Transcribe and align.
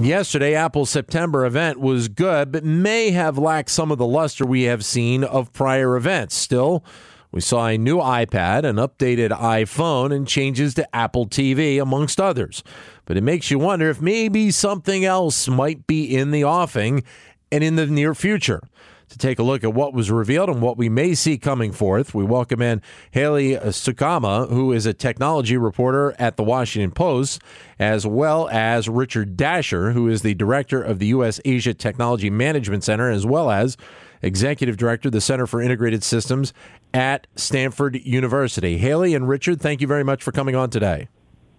Yesterday, 0.00 0.54
Apple's 0.54 0.90
September 0.90 1.44
event 1.44 1.80
was 1.80 2.06
good, 2.06 2.52
but 2.52 2.62
may 2.62 3.10
have 3.10 3.36
lacked 3.36 3.68
some 3.68 3.90
of 3.90 3.98
the 3.98 4.06
luster 4.06 4.46
we 4.46 4.62
have 4.62 4.84
seen 4.84 5.24
of 5.24 5.52
prior 5.52 5.96
events. 5.96 6.36
Still, 6.36 6.84
we 7.32 7.40
saw 7.40 7.66
a 7.66 7.76
new 7.76 7.98
iPad, 7.98 8.62
an 8.62 8.76
updated 8.76 9.30
iPhone, 9.30 10.14
and 10.14 10.28
changes 10.28 10.74
to 10.74 10.94
Apple 10.94 11.26
TV, 11.26 11.82
amongst 11.82 12.20
others. 12.20 12.62
But 13.06 13.16
it 13.16 13.24
makes 13.24 13.50
you 13.50 13.58
wonder 13.58 13.90
if 13.90 14.00
maybe 14.00 14.52
something 14.52 15.04
else 15.04 15.48
might 15.48 15.84
be 15.88 16.16
in 16.16 16.30
the 16.30 16.44
offing 16.44 17.02
and 17.50 17.64
in 17.64 17.74
the 17.74 17.86
near 17.86 18.14
future 18.14 18.62
to 19.08 19.18
take 19.18 19.38
a 19.38 19.42
look 19.42 19.64
at 19.64 19.74
what 19.74 19.94
was 19.94 20.10
revealed 20.10 20.48
and 20.48 20.60
what 20.60 20.76
we 20.76 20.88
may 20.88 21.14
see 21.14 21.38
coming 21.38 21.72
forth. 21.72 22.14
We 22.14 22.24
welcome 22.24 22.60
in 22.60 22.82
Haley 23.10 23.52
Tsukayama, 23.52 24.48
who 24.50 24.72
is 24.72 24.86
a 24.86 24.92
technology 24.92 25.56
reporter 25.56 26.14
at 26.18 26.36
the 26.36 26.42
Washington 26.42 26.90
Post, 26.90 27.40
as 27.78 28.06
well 28.06 28.48
as 28.50 28.88
Richard 28.88 29.36
Dasher, 29.36 29.92
who 29.92 30.08
is 30.08 30.22
the 30.22 30.34
director 30.34 30.82
of 30.82 30.98
the 30.98 31.06
U.S. 31.06 31.40
Asia 31.44 31.74
Technology 31.74 32.30
Management 32.30 32.84
Center, 32.84 33.10
as 33.10 33.24
well 33.24 33.50
as 33.50 33.76
executive 34.22 34.76
director 34.76 35.08
of 35.08 35.12
the 35.12 35.20
Center 35.20 35.46
for 35.46 35.62
Integrated 35.62 36.02
Systems 36.02 36.52
at 36.92 37.26
Stanford 37.36 37.96
University. 38.04 38.78
Haley 38.78 39.14
and 39.14 39.28
Richard, 39.28 39.60
thank 39.60 39.80
you 39.80 39.86
very 39.86 40.04
much 40.04 40.22
for 40.22 40.32
coming 40.32 40.56
on 40.56 40.70
today. 40.70 41.08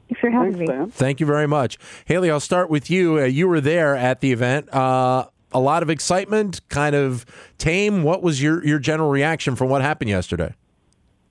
Thanks 0.09 0.21
for 0.21 0.31
having 0.31 0.53
Thanks, 0.53 0.69
me. 0.69 0.75
Dan. 0.75 0.89
Thank 0.89 1.19
you 1.19 1.25
very 1.25 1.47
much. 1.47 1.77
Haley, 2.05 2.31
I'll 2.31 2.39
start 2.39 2.69
with 2.69 2.89
you. 2.89 3.19
Uh, 3.19 3.25
you 3.25 3.47
were 3.47 3.61
there 3.61 3.95
at 3.95 4.21
the 4.21 4.31
event. 4.31 4.73
Uh, 4.73 5.27
a 5.51 5.59
lot 5.59 5.83
of 5.83 5.89
excitement, 5.89 6.61
kind 6.69 6.95
of 6.95 7.25
tame. 7.57 8.03
What 8.03 8.21
was 8.21 8.41
your, 8.41 8.63
your 8.65 8.79
general 8.79 9.09
reaction 9.09 9.55
from 9.55 9.69
what 9.69 9.81
happened 9.81 10.09
yesterday? 10.09 10.53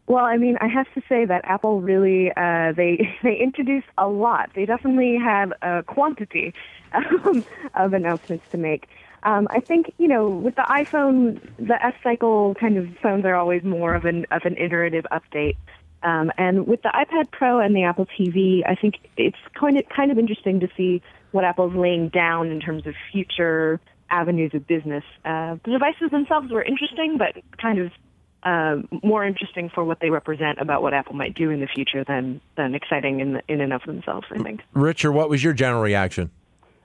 Well, 0.09 0.25
I 0.25 0.39
mean, 0.39 0.57
I 0.63 0.69
have 0.69 0.87
to 0.95 1.03
say 1.07 1.27
that 1.27 1.43
Apple 1.45 1.83
really 1.83 2.33
uh, 2.35 2.73
they 2.73 3.15
they 3.23 3.37
introduced 3.37 3.89
a 3.99 4.09
lot. 4.09 4.51
They 4.55 4.65
definitely 4.65 5.17
had 5.17 5.53
a 5.63 5.83
quantity 5.83 6.55
um, 6.93 7.45
of 7.75 7.93
announcements 7.93 8.47
to 8.51 8.57
make. 8.57 8.89
Um, 9.23 9.49
I 9.51 9.61
think 9.61 9.93
you 9.99 10.09
know 10.09 10.29
with 10.29 10.55
the 10.55 10.63
iPhone, 10.63 11.41
the 11.59 11.85
S 11.85 11.95
cycle 12.03 12.55
kind 12.55 12.79
of 12.79 12.89
phones 13.03 13.27
are 13.27 13.35
always 13.35 13.63
more 13.65 13.95
of 13.95 14.07
an 14.07 14.27
of 14.31 14.43
an 14.45 14.57
iterative 14.57 15.07
update. 15.13 15.57
Um, 16.03 16.31
and 16.39 16.67
with 16.67 16.81
the 16.83 16.91
iPad 16.91 17.31
Pro 17.31 17.59
and 17.59 17.75
the 17.77 17.83
Apple 17.83 18.07
TV, 18.19 18.63
I 18.67 18.77
think 18.77 18.95
it's 19.19 19.37
kind 19.55 19.79
of 19.79 19.85
kind 19.95 20.11
of 20.11 20.19
interesting 20.19 20.61
to 20.61 20.69
see 20.75 21.03
what 21.33 21.45
Apple's 21.45 21.75
laying 21.75 22.09
down 22.09 22.51
in 22.51 22.61
terms 22.61 22.87
of 22.87 22.95
future 23.13 23.79
avenues 24.11 24.53
of 24.55 24.67
business. 24.67 25.05
Uh, 25.25 25.57
the 25.65 25.73
devices 25.73 26.11
themselves 26.11 26.51
were 26.51 26.63
interesting, 26.63 27.19
but 27.19 27.43
kind 27.61 27.79
of 27.79 27.93
uh, 28.43 28.77
more 29.03 29.25
interesting 29.25 29.69
for 29.69 29.85
what 29.85 30.01
they 30.01 30.11
represent 30.11 30.59
about 30.61 30.83
what 30.83 30.95
Apple 30.95 31.15
might 31.15 31.35
do 31.35 31.51
in 31.51 31.61
the 31.61 31.67
future 31.67 32.05
than 32.05 32.41
than 32.57 32.75
exciting 32.75 33.21
in 33.21 33.43
in 33.49 33.61
and 33.61 33.73
of 33.73 33.83
themselves. 33.83 34.27
I 34.31 34.39
think. 34.39 34.61
Richard, 34.73 35.13
what 35.13 35.29
was 35.29 35.43
your 35.43 35.53
general 35.53 35.83
reaction? 35.83 36.31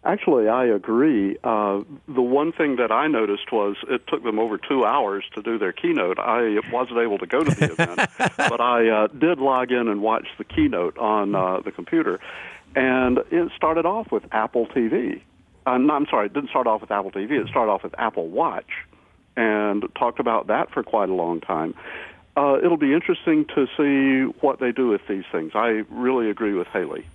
Actually, 0.05 0.49
I 0.49 0.65
agree. 0.65 1.38
Uh, 1.45 1.81
the 2.09 2.21
one 2.21 2.52
thing 2.52 2.75
that 2.75 2.91
I 2.91 3.07
noticed 3.07 3.53
was 3.53 3.77
it 3.87 4.05
took 4.08 4.21
them 4.21 4.37
over 4.37 4.58
two 4.58 4.83
hours 4.83 5.23
to 5.35 5.41
do 5.41 5.58
their 5.58 5.71
keynote. 5.71 6.19
I 6.19 6.58
wasn't 6.73 6.99
able 6.99 7.19
to 7.19 7.25
go 7.25 7.41
to 7.41 7.49
the 7.49 7.71
event, 7.71 8.09
but 8.37 8.59
I 8.59 8.89
uh, 8.89 9.08
did 9.08 9.39
log 9.39 9.71
in 9.71 9.87
and 9.87 10.02
watch 10.02 10.27
the 10.37 10.43
keynote 10.43 10.98
on 10.98 11.36
uh, 11.36 11.61
the 11.61 11.71
computer. 11.71 12.19
And 12.75 13.19
it 13.31 13.49
started 13.55 13.86
off 13.86 14.11
with 14.11 14.23
Apple 14.33 14.67
TV. 14.67 15.21
Uh, 15.65 15.77
no, 15.77 15.93
I'm 15.93 16.07
sorry, 16.07 16.27
it 16.27 16.33
didn't 16.33 16.49
start 16.49 16.67
off 16.67 16.81
with 16.81 16.91
Apple 16.91 17.11
TV. 17.11 17.31
It 17.41 17.47
started 17.47 17.71
off 17.71 17.83
with 17.83 17.95
Apple 17.97 18.27
Watch 18.27 18.69
and 19.35 19.83
talked 19.95 20.19
about 20.19 20.47
that 20.47 20.71
for 20.71 20.83
quite 20.83 21.09
a 21.09 21.13
long 21.13 21.41
time. 21.41 21.73
Uh, 22.35 22.57
it'll 22.63 22.77
be 22.77 22.93
interesting 22.93 23.45
to 23.45 23.67
see 23.77 24.31
what 24.41 24.59
they 24.59 24.71
do 24.71 24.89
with 24.89 25.01
these 25.07 25.23
things. 25.31 25.51
I 25.55 25.83
really 25.89 26.29
agree 26.29 26.53
with 26.53 26.67
Haley. 26.67 27.05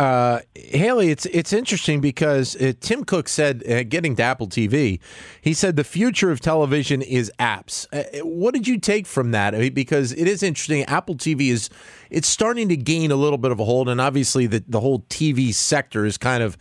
Uh, 0.00 0.40
Haley, 0.54 1.10
it's 1.10 1.26
it's 1.26 1.52
interesting 1.52 2.00
because 2.00 2.56
uh, 2.56 2.72
Tim 2.80 3.04
Cook 3.04 3.28
said, 3.28 3.62
uh, 3.70 3.82
getting 3.82 4.16
to 4.16 4.22
Apple 4.22 4.48
TV, 4.48 4.98
he 5.42 5.52
said 5.52 5.76
the 5.76 5.84
future 5.84 6.30
of 6.30 6.40
television 6.40 7.02
is 7.02 7.30
apps. 7.38 7.86
Uh, 7.92 8.24
what 8.24 8.54
did 8.54 8.66
you 8.66 8.78
take 8.78 9.06
from 9.06 9.32
that? 9.32 9.74
Because 9.74 10.12
it 10.12 10.26
is 10.26 10.42
interesting. 10.42 10.84
Apple 10.84 11.16
TV 11.16 11.50
is 11.50 11.68
it's 12.08 12.28
starting 12.28 12.66
to 12.70 12.78
gain 12.78 13.10
a 13.10 13.14
little 13.14 13.36
bit 13.36 13.50
of 13.50 13.60
a 13.60 13.64
hold, 13.66 13.90
and 13.90 14.00
obviously 14.00 14.46
the 14.46 14.64
the 14.66 14.80
whole 14.80 15.00
TV 15.10 15.52
sector 15.52 16.06
is 16.06 16.16
kind 16.16 16.42
of 16.42 16.56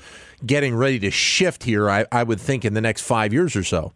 getting 0.46 0.76
ready 0.76 1.00
to 1.00 1.10
shift 1.10 1.64
here. 1.64 1.90
I, 1.90 2.06
I 2.12 2.24
would 2.24 2.42
think 2.42 2.66
in 2.66 2.74
the 2.74 2.82
next 2.82 3.04
five 3.04 3.32
years 3.32 3.56
or 3.56 3.64
so. 3.64 3.94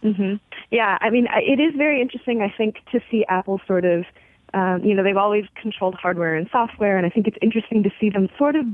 hmm 0.00 0.36
Yeah, 0.70 0.96
I 1.02 1.10
mean, 1.10 1.28
it 1.36 1.60
is 1.60 1.74
very 1.76 2.00
interesting. 2.00 2.40
I 2.40 2.54
think 2.56 2.76
to 2.92 3.00
see 3.10 3.26
Apple 3.28 3.60
sort 3.66 3.84
of, 3.84 4.06
um, 4.54 4.82
you 4.82 4.94
know, 4.94 5.02
they've 5.02 5.16
always 5.16 5.44
controlled 5.60 5.94
hardware 5.94 6.34
and 6.34 6.48
software, 6.50 6.96
and 6.96 7.04
I 7.04 7.10
think 7.10 7.26
it's 7.26 7.36
interesting 7.42 7.82
to 7.82 7.90
see 8.00 8.08
them 8.08 8.28
sort 8.38 8.56
of 8.56 8.64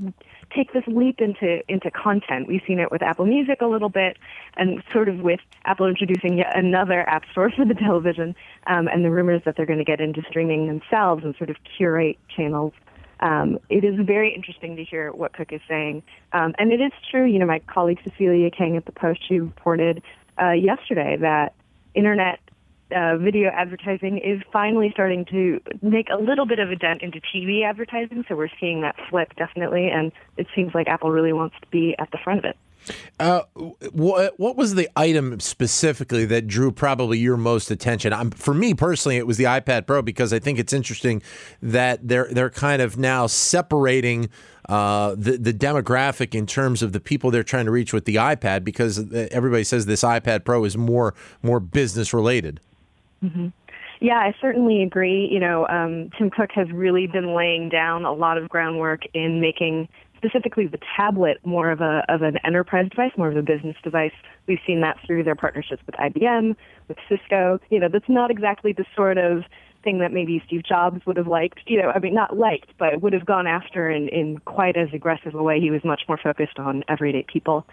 take 0.54 0.72
this 0.72 0.84
leap 0.86 1.20
into 1.20 1.60
into 1.68 1.90
content. 1.90 2.46
We've 2.46 2.62
seen 2.66 2.78
it 2.78 2.92
with 2.92 3.02
Apple 3.02 3.26
Music 3.26 3.60
a 3.60 3.66
little 3.66 3.88
bit, 3.88 4.16
and 4.56 4.82
sort 4.92 5.08
of 5.08 5.20
with 5.20 5.40
Apple 5.64 5.86
introducing 5.86 6.38
yet 6.38 6.56
another 6.56 7.08
app 7.08 7.24
store 7.32 7.50
for 7.50 7.64
the 7.64 7.74
television, 7.74 8.36
um, 8.68 8.86
and 8.86 9.04
the 9.04 9.10
rumors 9.10 9.42
that 9.44 9.56
they're 9.56 9.66
going 9.66 9.80
to 9.80 9.84
get 9.84 10.00
into 10.00 10.22
streaming 10.28 10.68
themselves 10.68 11.24
and 11.24 11.34
sort 11.36 11.50
of 11.50 11.56
curate 11.76 12.18
channels. 12.34 12.72
Um, 13.20 13.58
it 13.68 13.84
is 13.84 13.94
very 14.04 14.34
interesting 14.34 14.76
to 14.76 14.84
hear 14.84 15.10
what 15.10 15.32
Cook 15.32 15.52
is 15.52 15.60
saying, 15.68 16.04
um, 16.32 16.54
and 16.58 16.72
it 16.72 16.80
is 16.80 16.92
true. 17.10 17.24
You 17.24 17.40
know, 17.40 17.46
my 17.46 17.58
colleague 17.58 17.98
Cecilia 18.04 18.50
Kang 18.50 18.76
at 18.76 18.86
the 18.86 18.92
Post 18.92 19.20
she 19.26 19.40
reported 19.40 20.02
uh, 20.40 20.52
yesterday 20.52 21.16
that 21.20 21.54
internet 21.94 22.38
uh, 22.94 23.16
video 23.16 23.50
advertising 23.50 24.18
is 24.18 24.42
finally 24.52 24.90
starting 24.92 25.24
to 25.26 25.60
make 25.82 26.08
a 26.10 26.16
little 26.16 26.46
bit 26.46 26.58
of 26.58 26.70
a 26.70 26.76
dent 26.76 27.02
into 27.02 27.20
TV 27.20 27.64
advertising. 27.64 28.24
So 28.28 28.36
we're 28.36 28.48
seeing 28.60 28.82
that 28.82 28.96
flip 29.08 29.32
definitely, 29.36 29.88
and 29.88 30.12
it 30.36 30.46
seems 30.54 30.74
like 30.74 30.88
Apple 30.88 31.10
really 31.10 31.32
wants 31.32 31.56
to 31.60 31.66
be 31.68 31.94
at 31.98 32.10
the 32.10 32.18
front 32.22 32.38
of 32.40 32.44
it. 32.44 32.56
Uh, 33.18 33.42
what 33.92 34.38
what 34.38 34.56
was 34.56 34.74
the 34.74 34.88
item 34.96 35.38
specifically 35.40 36.24
that 36.24 36.46
drew 36.46 36.70
probably 36.70 37.18
your 37.18 37.36
most 37.36 37.70
attention? 37.70 38.12
Um, 38.12 38.30
for 38.30 38.54
me 38.54 38.74
personally, 38.74 39.16
it 39.16 39.26
was 39.26 39.36
the 39.36 39.44
iPad 39.44 39.86
Pro 39.86 40.02
because 40.02 40.32
I 40.32 40.38
think 40.38 40.58
it's 40.58 40.72
interesting 40.72 41.22
that 41.62 42.06
they're 42.06 42.28
they're 42.30 42.50
kind 42.50 42.82
of 42.82 42.98
now 42.98 43.26
separating 43.26 44.28
uh, 44.68 45.14
the 45.16 45.36
the 45.36 45.52
demographic 45.52 46.34
in 46.34 46.46
terms 46.46 46.82
of 46.82 46.92
the 46.92 47.00
people 47.00 47.30
they're 47.30 47.42
trying 47.42 47.66
to 47.66 47.70
reach 47.70 47.92
with 47.92 48.04
the 48.04 48.16
iPad 48.16 48.64
because 48.64 49.12
everybody 49.30 49.64
says 49.64 49.86
this 49.86 50.02
iPad 50.02 50.44
Pro 50.44 50.64
is 50.64 50.76
more 50.76 51.14
more 51.42 51.60
business 51.60 52.12
related. 52.12 52.60
Yeah, 54.00 54.18
I 54.18 54.34
certainly 54.40 54.82
agree. 54.82 55.28
You 55.30 55.40
know, 55.40 55.66
um, 55.68 56.10
Tim 56.18 56.28
Cook 56.30 56.50
has 56.54 56.70
really 56.70 57.06
been 57.06 57.34
laying 57.34 57.70
down 57.70 58.04
a 58.04 58.12
lot 58.12 58.36
of 58.36 58.48
groundwork 58.48 59.02
in 59.14 59.40
making 59.40 59.88
specifically 60.24 60.66
the 60.66 60.78
tablet 60.96 61.38
more 61.44 61.70
of 61.70 61.80
a 61.80 62.02
of 62.08 62.22
an 62.22 62.38
enterprise 62.44 62.88
device, 62.90 63.12
more 63.16 63.28
of 63.28 63.36
a 63.36 63.42
business 63.42 63.76
device. 63.82 64.12
We've 64.46 64.58
seen 64.66 64.80
that 64.80 64.96
through 65.06 65.24
their 65.24 65.34
partnerships 65.34 65.82
with 65.86 65.94
IBM, 65.96 66.56
with 66.88 66.98
Cisco. 67.08 67.58
You 67.70 67.80
know, 67.80 67.88
that's 67.92 68.08
not 68.08 68.30
exactly 68.30 68.72
the 68.72 68.84
sort 68.96 69.18
of 69.18 69.44
thing 69.82 69.98
that 69.98 70.12
maybe 70.12 70.42
Steve 70.46 70.62
Jobs 70.64 71.04
would 71.06 71.16
have 71.16 71.26
liked. 71.26 71.60
You 71.66 71.82
know, 71.82 71.92
I 71.94 71.98
mean, 71.98 72.14
not 72.14 72.38
liked, 72.38 72.70
but 72.78 73.02
would 73.02 73.12
have 73.12 73.26
gone 73.26 73.46
after 73.46 73.90
in, 73.90 74.08
in 74.08 74.38
quite 74.38 74.76
as 74.76 74.88
aggressive 74.94 75.34
a 75.34 75.42
way. 75.42 75.60
He 75.60 75.70
was 75.70 75.84
much 75.84 76.02
more 76.08 76.18
focused 76.22 76.58
on 76.58 76.84
everyday 76.88 77.24
people. 77.30 77.66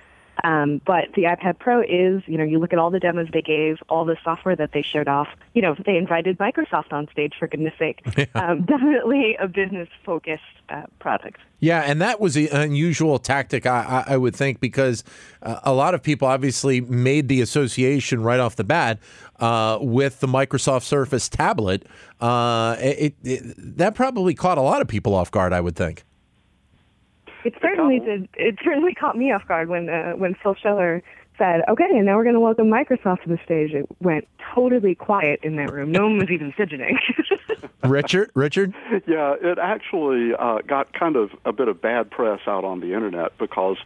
Um, 0.44 0.81
but 0.86 1.10
the 1.16 1.24
iPad 1.24 1.60
Pro 1.60 1.81
is, 1.81 2.24
you 2.25 2.38
know, 2.38 2.44
you 2.44 2.60
look 2.60 2.74
at 2.74 2.80
all 2.80 2.89
the 2.89 3.00
demos 3.00 3.28
they 3.31 3.42
gave, 3.42 3.78
all 3.89 4.06
the 4.06 4.18
software 4.24 4.56
that 4.56 4.72
they 4.74 4.81
showed 4.81 5.07
off. 5.07 5.28
You 5.54 5.62
know, 5.62 5.75
they 5.86 5.98
invited 5.98 6.38
Microsoft 6.39 6.92
on 6.92 7.07
stage 7.12 7.33
for 7.38 7.48
goodness 7.48 7.74
sake. 7.78 8.01
Um, 8.33 8.62
definitely 8.66 9.36
a 9.39 9.48
business-focused 9.48 10.42
uh, 10.69 10.83
product. 11.00 11.39
Yeah, 11.60 11.81
and 11.81 12.01
that 12.01 12.22
was 12.22 12.38
an 12.38 12.48
unusual 12.51 13.19
tactic, 13.19 13.66
I, 13.66 14.04
I, 14.07 14.13
I 14.13 14.18
would 14.18 14.36
think, 14.36 14.60
because 14.60 15.04
uh, 15.42 15.60
a 15.63 15.74
lot 15.74 15.94
of 15.94 16.01
people 16.01 16.28
obviously 16.28 16.81
made 16.81 17.27
the 17.27 17.42
association 17.42 18.24
right 18.24 18.39
off 18.39 18.56
the 18.56 18.63
bat 18.63 19.00
uh, 19.39 19.80
with 19.81 20.22
the 20.22 20.27
Microsoft 20.27 20.84
Surface 20.84 21.27
tablet. 21.27 21.86
Uh, 22.19 22.77
it, 22.80 23.16
it, 23.24 23.44
that 23.57 23.95
probably 23.95 24.34
caught 24.34 24.57
a 24.57 24.62
lot 24.62 24.81
of 24.81 24.88
people 24.88 25.13
off 25.13 25.30
guard, 25.30 25.51
I 25.51 25.62
would 25.62 25.75
think. 25.75 26.04
It 27.43 27.55
certainly 27.61 27.99
did. 27.99 28.27
It 28.35 28.57
certainly 28.63 28.93
caught 28.93 29.17
me 29.17 29.31
off 29.31 29.47
guard 29.47 29.69
when 29.69 29.89
uh, 29.89 30.13
when 30.13 30.35
Phil 30.35 30.55
Schiller 30.55 31.01
said, 31.38 31.61
"Okay, 31.67 31.88
and 31.89 32.05
now 32.05 32.17
we're 32.17 32.23
going 32.23 32.35
to 32.35 32.39
welcome 32.39 32.67
Microsoft 32.67 33.23
to 33.23 33.29
the 33.29 33.39
stage." 33.43 33.73
It 33.73 33.88
went 33.99 34.27
totally 34.53 34.95
quiet 34.95 35.39
in 35.43 35.55
that 35.55 35.71
room. 35.71 35.91
No 35.91 36.03
one 36.03 36.17
was 36.17 36.29
even 36.29 36.51
fidgeting. 36.51 36.99
Richard, 37.83 38.31
Richard, 38.35 38.73
Yeah, 39.07 39.35
it 39.41 39.57
actually 39.57 40.33
uh, 40.38 40.59
got 40.67 40.93
kind 40.93 41.15
of 41.15 41.31
a 41.45 41.51
bit 41.51 41.67
of 41.67 41.81
bad 41.81 42.11
press 42.11 42.41
out 42.45 42.63
on 42.63 42.79
the 42.79 42.93
internet 42.93 43.35
because 43.39 43.77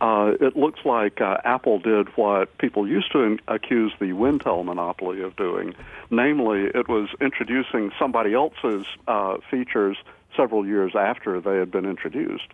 uh, 0.00 0.32
it 0.40 0.56
looks 0.56 0.80
like 0.84 1.20
uh, 1.20 1.38
Apple 1.44 1.78
did 1.78 2.08
what 2.16 2.56
people 2.58 2.88
used 2.88 3.12
to 3.12 3.20
in- 3.20 3.40
accuse 3.48 3.92
the 3.98 4.12
Wintel 4.12 4.64
monopoly 4.64 5.20
of 5.20 5.36
doing. 5.36 5.74
Namely, 6.10 6.70
it 6.74 6.88
was 6.88 7.08
introducing 7.20 7.90
somebody 7.98 8.34
else's 8.34 8.86
uh, 9.08 9.36
features 9.50 9.96
several 10.36 10.66
years 10.66 10.92
after 10.94 11.40
they 11.40 11.56
had 11.56 11.70
been 11.70 11.84
introduced. 11.84 12.48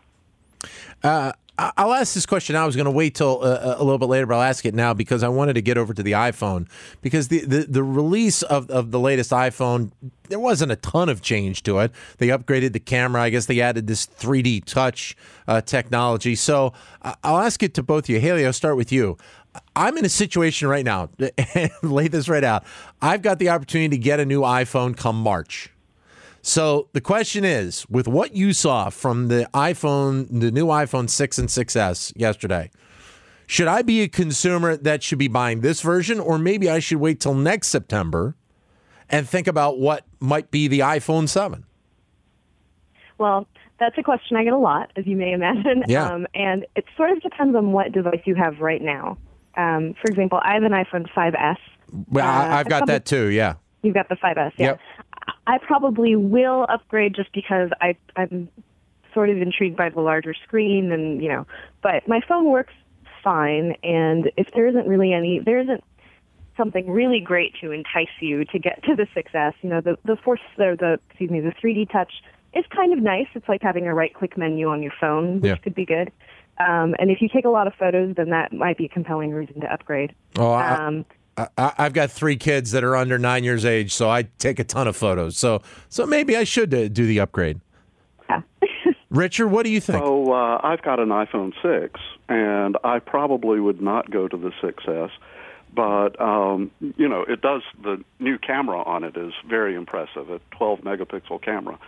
Uh, 1.03 1.33
I'll 1.59 1.95
ask 1.95 2.13
this 2.13 2.27
question. 2.27 2.55
I 2.55 2.67
was 2.67 2.77
going 2.77 2.85
to 2.85 2.91
wait 2.91 3.15
till 3.15 3.43
uh, 3.43 3.77
a 3.79 3.83
little 3.83 3.99
bit 3.99 4.11
later, 4.11 4.27
but 4.27 4.35
I'll 4.35 4.43
ask 4.43 4.67
it 4.67 4.75
now 4.75 4.93
because 4.93 5.23
I 5.23 5.29
wanted 5.29 5.55
to 5.55 5.63
get 5.63 5.79
over 5.79 5.95
to 5.95 6.03
the 6.03 6.13
iPhone 6.13 6.69
because 7.01 7.29
the, 7.29 7.47
the, 7.47 7.67
the 7.67 7.83
release 7.83 8.43
of, 8.43 8.69
of 8.71 8.91
the 8.91 9.01
latest 9.01 9.31
iPhone, 9.31 9.91
there 10.29 10.39
wasn't 10.39 10.73
a 10.73 10.77
ton 10.77 11.09
of 11.09 11.23
change 11.23 11.63
to 11.63 11.79
it. 11.79 11.93
They 12.19 12.29
upgraded 12.29 12.75
the 12.75 12.81
camera. 12.81 13.23
I 13.23 13.31
guess 13.31 13.47
they 13.47 13.63
added 13.63 13.87
this 13.87 14.07
3D 14.07 14.67
touch 14.67 15.17
uh, 15.49 15.63
technology. 15.63 16.35
So 16.35 16.75
I'll 17.03 17.39
ask 17.39 17.63
it 17.63 17.73
to 17.75 17.83
both 17.83 18.05
of 18.05 18.11
you. 18.11 18.21
Haley, 18.21 18.45
I'll 18.45 18.53
start 18.53 18.77
with 18.77 18.93
you. 18.93 19.17
I'm 19.75 19.97
in 19.97 20.05
a 20.05 20.11
situation 20.11 20.69
right 20.69 20.85
now. 20.85 21.09
lay 21.83 22.09
this 22.09 22.29
right 22.29 22.45
out. 22.45 22.65
I've 23.01 23.23
got 23.23 23.39
the 23.39 23.49
opportunity 23.49 23.97
to 23.97 24.03
get 24.03 24.21
a 24.21 24.27
new 24.27 24.43
iPhone 24.43 24.95
come 24.95 25.19
March. 25.23 25.71
So 26.51 26.87
the 26.93 27.01
question 27.01 27.45
is, 27.45 27.85
with 27.91 28.07
what 28.07 28.37
you 28.37 28.53
saw 28.53 28.89
from 28.89 29.27
the 29.27 29.51
iPhone, 29.53 30.29
the 30.31 30.53
new 30.53 30.67
iPhone 30.67 31.11
6 31.11 31.39
and 31.39 31.49
6S 31.49 32.13
yesterday, 32.15 32.71
should 33.49 33.67
I 33.67 33.83
be 33.83 34.03
a 34.03 34.09
consumer 34.09 34.77
that 34.77 35.03
should 35.03 35.19
be 35.19 35.27
buying 35.27 35.61
this 35.61 35.81
version, 35.81 36.21
or 36.21 36.39
maybe 36.39 36.71
I 36.71 36.79
should 36.79 36.99
wait 36.99 37.19
till 37.19 37.35
next 37.35 37.67
September 37.67 38.37
and 39.11 39.29
think 39.29 39.49
about 39.49 39.81
what 39.81 40.05
might 40.21 40.53
be 40.53 40.69
the 40.69 40.79
iPhone 40.81 41.29
7? 41.29 41.65
Well, 43.19 43.49
that's 43.81 43.99
a 43.99 44.05
question 44.05 44.37
I 44.37 44.45
get 44.45 44.53
a 44.53 44.57
lot, 44.57 44.93
as 44.95 45.05
you 45.05 45.17
may 45.17 45.33
imagine. 45.33 45.83
Yeah. 45.89 46.09
Um, 46.13 46.29
and 46.33 46.65
it 46.77 46.85
sort 46.97 47.11
of 47.11 47.21
depends 47.23 47.57
on 47.57 47.73
what 47.73 47.91
device 47.91 48.21
you 48.25 48.37
have 48.37 48.61
right 48.61 48.81
now. 48.81 49.19
Um, 49.57 49.95
for 50.01 50.09
example, 50.09 50.39
I 50.45 50.55
have 50.55 50.63
an 50.63 50.71
iPhone 50.71 51.09
5S. 51.13 51.57
Well, 52.09 52.25
Uh, 52.25 52.55
I've 52.55 52.69
got 52.69 52.83
couple- 52.83 52.87
that 52.95 53.05
too. 53.05 53.31
Yeah. 53.31 53.55
You've 53.83 53.95
got 53.95 54.09
the 54.09 54.17
5S, 54.17 54.53
yeah. 54.59 54.67
Yep. 54.67 54.81
I 55.47 55.59
probably 55.59 56.17
will 56.17 56.67
upgrade 56.69 57.15
just 57.15 57.33
because 57.33 57.71
I, 57.81 57.97
I'm 58.17 58.49
sort 59.15 59.31
of 59.31 59.39
intrigued 59.39 59.77
by 59.77 59.89
the 59.89 60.01
larger 60.01 60.35
screen 60.35 60.93
and, 60.93 61.23
you 61.23 61.29
know, 61.29 61.47
but 61.83 62.07
my 62.07 62.21
phone 62.29 62.51
works 62.51 62.75
fine. 63.23 63.77
And 63.83 64.31
if 64.37 64.49
there 64.55 64.67
isn't 64.67 64.87
really 64.87 65.13
any, 65.13 65.39
there 65.39 65.59
isn't 65.59 65.83
something 66.57 66.91
really 66.91 67.21
great 67.21 67.55
to 67.61 67.71
entice 67.71 68.09
you 68.21 68.45
to 68.47 68.59
get 68.59 68.83
to 68.85 68.95
the 68.95 69.07
6S, 69.17 69.55
you 69.63 69.71
know, 69.71 69.81
the, 69.81 69.97
the 70.05 70.17
force, 70.17 70.41
or 70.59 70.77
the, 70.77 70.99
excuse 71.09 71.31
me, 71.31 71.41
the 71.41 71.53
3D 71.53 71.91
touch 71.91 72.13
is 72.55 72.65
kind 72.75 72.93
of 72.93 73.01
nice. 73.01 73.27
It's 73.35 73.49
like 73.49 73.63
having 73.63 73.87
a 73.87 73.95
right 73.95 74.15
click 74.15 74.37
menu 74.39 74.69
on 74.69 74.83
your 74.83 74.93
phone, 75.01 75.41
which 75.41 75.51
Yeah. 75.51 75.57
could 75.57 75.75
be 75.75 75.85
good. 75.85 76.11
Um, 76.59 76.95
and 76.99 77.11
if 77.11 77.21
you 77.21 77.29
take 77.29 77.45
a 77.45 77.51
lot 77.51 77.67
of 77.67 77.75
photos, 77.75 78.15
then 78.17 78.31
that 78.31 78.53
might 78.53 78.79
be 78.79 78.87
a 78.87 78.89
compelling 78.89 79.31
reason 79.33 79.61
to 79.61 79.73
upgrade. 79.73 80.15
Oh, 80.39 80.53
I, 80.53 80.87
Um, 80.87 81.05
I, 81.37 81.73
I've 81.79 81.93
got 81.93 82.11
three 82.11 82.37
kids 82.37 82.73
that 82.73 82.83
are 82.85 82.97
under 82.97 83.19
nine 83.19 83.45
years 83.45 83.65
age, 83.65 83.93
so 83.93 84.09
I 84.09 84.23
take 84.39 84.59
a 84.59 84.65
ton 84.65 84.89
of 84.89 84.97
photos. 84.97 85.37
So, 85.37 85.63
so 85.89 86.07
maybe 86.07 86.37
I 86.37 86.45
should 86.45 86.73
uh, 86.73 86.89
do 86.89 87.07
the 87.07 87.21
upgrade. 87.21 87.61
yeah. 88.29 88.43
Richard, 89.11 89.49
what 89.49 89.65
do 89.65 89.71
you 89.71 89.81
think? 89.81 90.03
So 90.05 90.33
uh, 90.33 90.61
I've 90.63 90.83
got 90.83 90.99
an 90.99 91.09
iPhone 91.11 91.53
6, 91.63 92.01
and 92.29 92.77
I 92.85 92.99
probably 92.99 93.61
would 93.61 93.81
not 93.81 94.11
go 94.11 94.29
to 94.29 94.37
the 94.37 94.51
6S. 94.63 95.11
But 95.75 96.19
um, 96.21 96.71
you 96.97 97.07
know, 97.07 97.23
it 97.29 97.43
does. 97.43 97.61
The 97.83 98.03
new 98.19 98.39
camera 98.39 98.83
on 98.83 99.05
it 99.05 99.15
is 99.17 99.35
very 99.47 99.75
impressive. 99.75 100.31
A 100.31 100.41
12 100.53 100.81
megapixel 100.81 101.43
camera. 101.43 101.79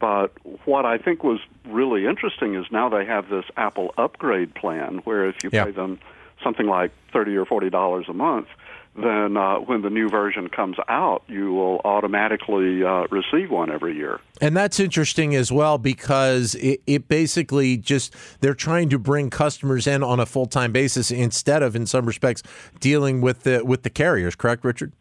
But 0.00 0.32
what 0.64 0.86
I 0.86 0.96
think 0.96 1.22
was 1.22 1.38
really 1.66 2.06
interesting 2.06 2.54
is 2.54 2.64
now 2.70 2.88
they 2.88 3.04
have 3.04 3.28
this 3.28 3.44
Apple 3.58 3.92
upgrade 3.98 4.54
plan, 4.54 4.98
where 5.04 5.26
if 5.28 5.36
you 5.44 5.50
Yeah. 5.52 5.64
pay 5.66 5.70
them 5.72 5.98
something 6.42 6.66
like 6.66 6.92
30 7.12 7.36
or 7.36 7.44
40 7.44 7.68
dollars 7.70 8.06
a 8.08 8.14
month, 8.14 8.48
then 8.96 9.36
uh, 9.36 9.56
when 9.56 9.82
the 9.82 9.90
new 9.90 10.08
version 10.08 10.48
comes 10.48 10.76
out, 10.88 11.22
you 11.28 11.52
will 11.52 11.80
automatically 11.84 12.82
uh, 12.82 13.06
receive 13.10 13.50
one 13.50 13.70
every 13.70 13.94
year. 13.94 14.20
And 14.40 14.56
that's 14.56 14.80
interesting 14.80 15.34
as 15.34 15.52
well 15.52 15.78
because 15.78 16.54
it, 16.56 16.80
it 16.86 17.08
basically 17.08 17.76
just 17.76 18.14
they're 18.40 18.54
trying 18.54 18.88
to 18.90 18.98
bring 18.98 19.30
customers 19.30 19.86
in 19.86 20.02
on 20.02 20.20
a 20.20 20.26
full 20.26 20.46
time 20.46 20.72
basis 20.72 21.10
instead 21.10 21.62
of, 21.62 21.76
in 21.76 21.86
some 21.86 22.06
respects, 22.06 22.42
dealing 22.80 23.20
with 23.20 23.42
the 23.42 23.64
with 23.64 23.82
the 23.82 23.90
carriers. 23.90 24.34
Correct, 24.34 24.64
Richard? 24.64 24.92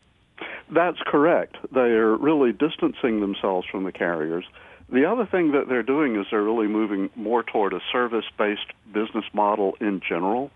That's 0.72 0.98
correct. 1.06 1.58
They're 1.72 2.16
really 2.16 2.52
distancing 2.52 3.22
themselves 3.22 3.68
from 3.72 3.84
the 3.84 3.92
carriers. 3.92 4.46
The 4.90 5.06
other 5.06 5.26
thing 5.26 5.52
that 5.54 5.68
they're 5.68 5.84
doing 5.84 6.16
is 6.20 6.28
they're 6.30 6.44
really 6.44 6.68
moving 6.68 7.10
more 7.16 7.44
toward 7.44 7.74
a 7.74 7.80
service 7.92 8.26
based 8.38 8.68
business 8.94 9.26
model 9.34 9.76
in 9.80 10.02
general. 10.08 10.52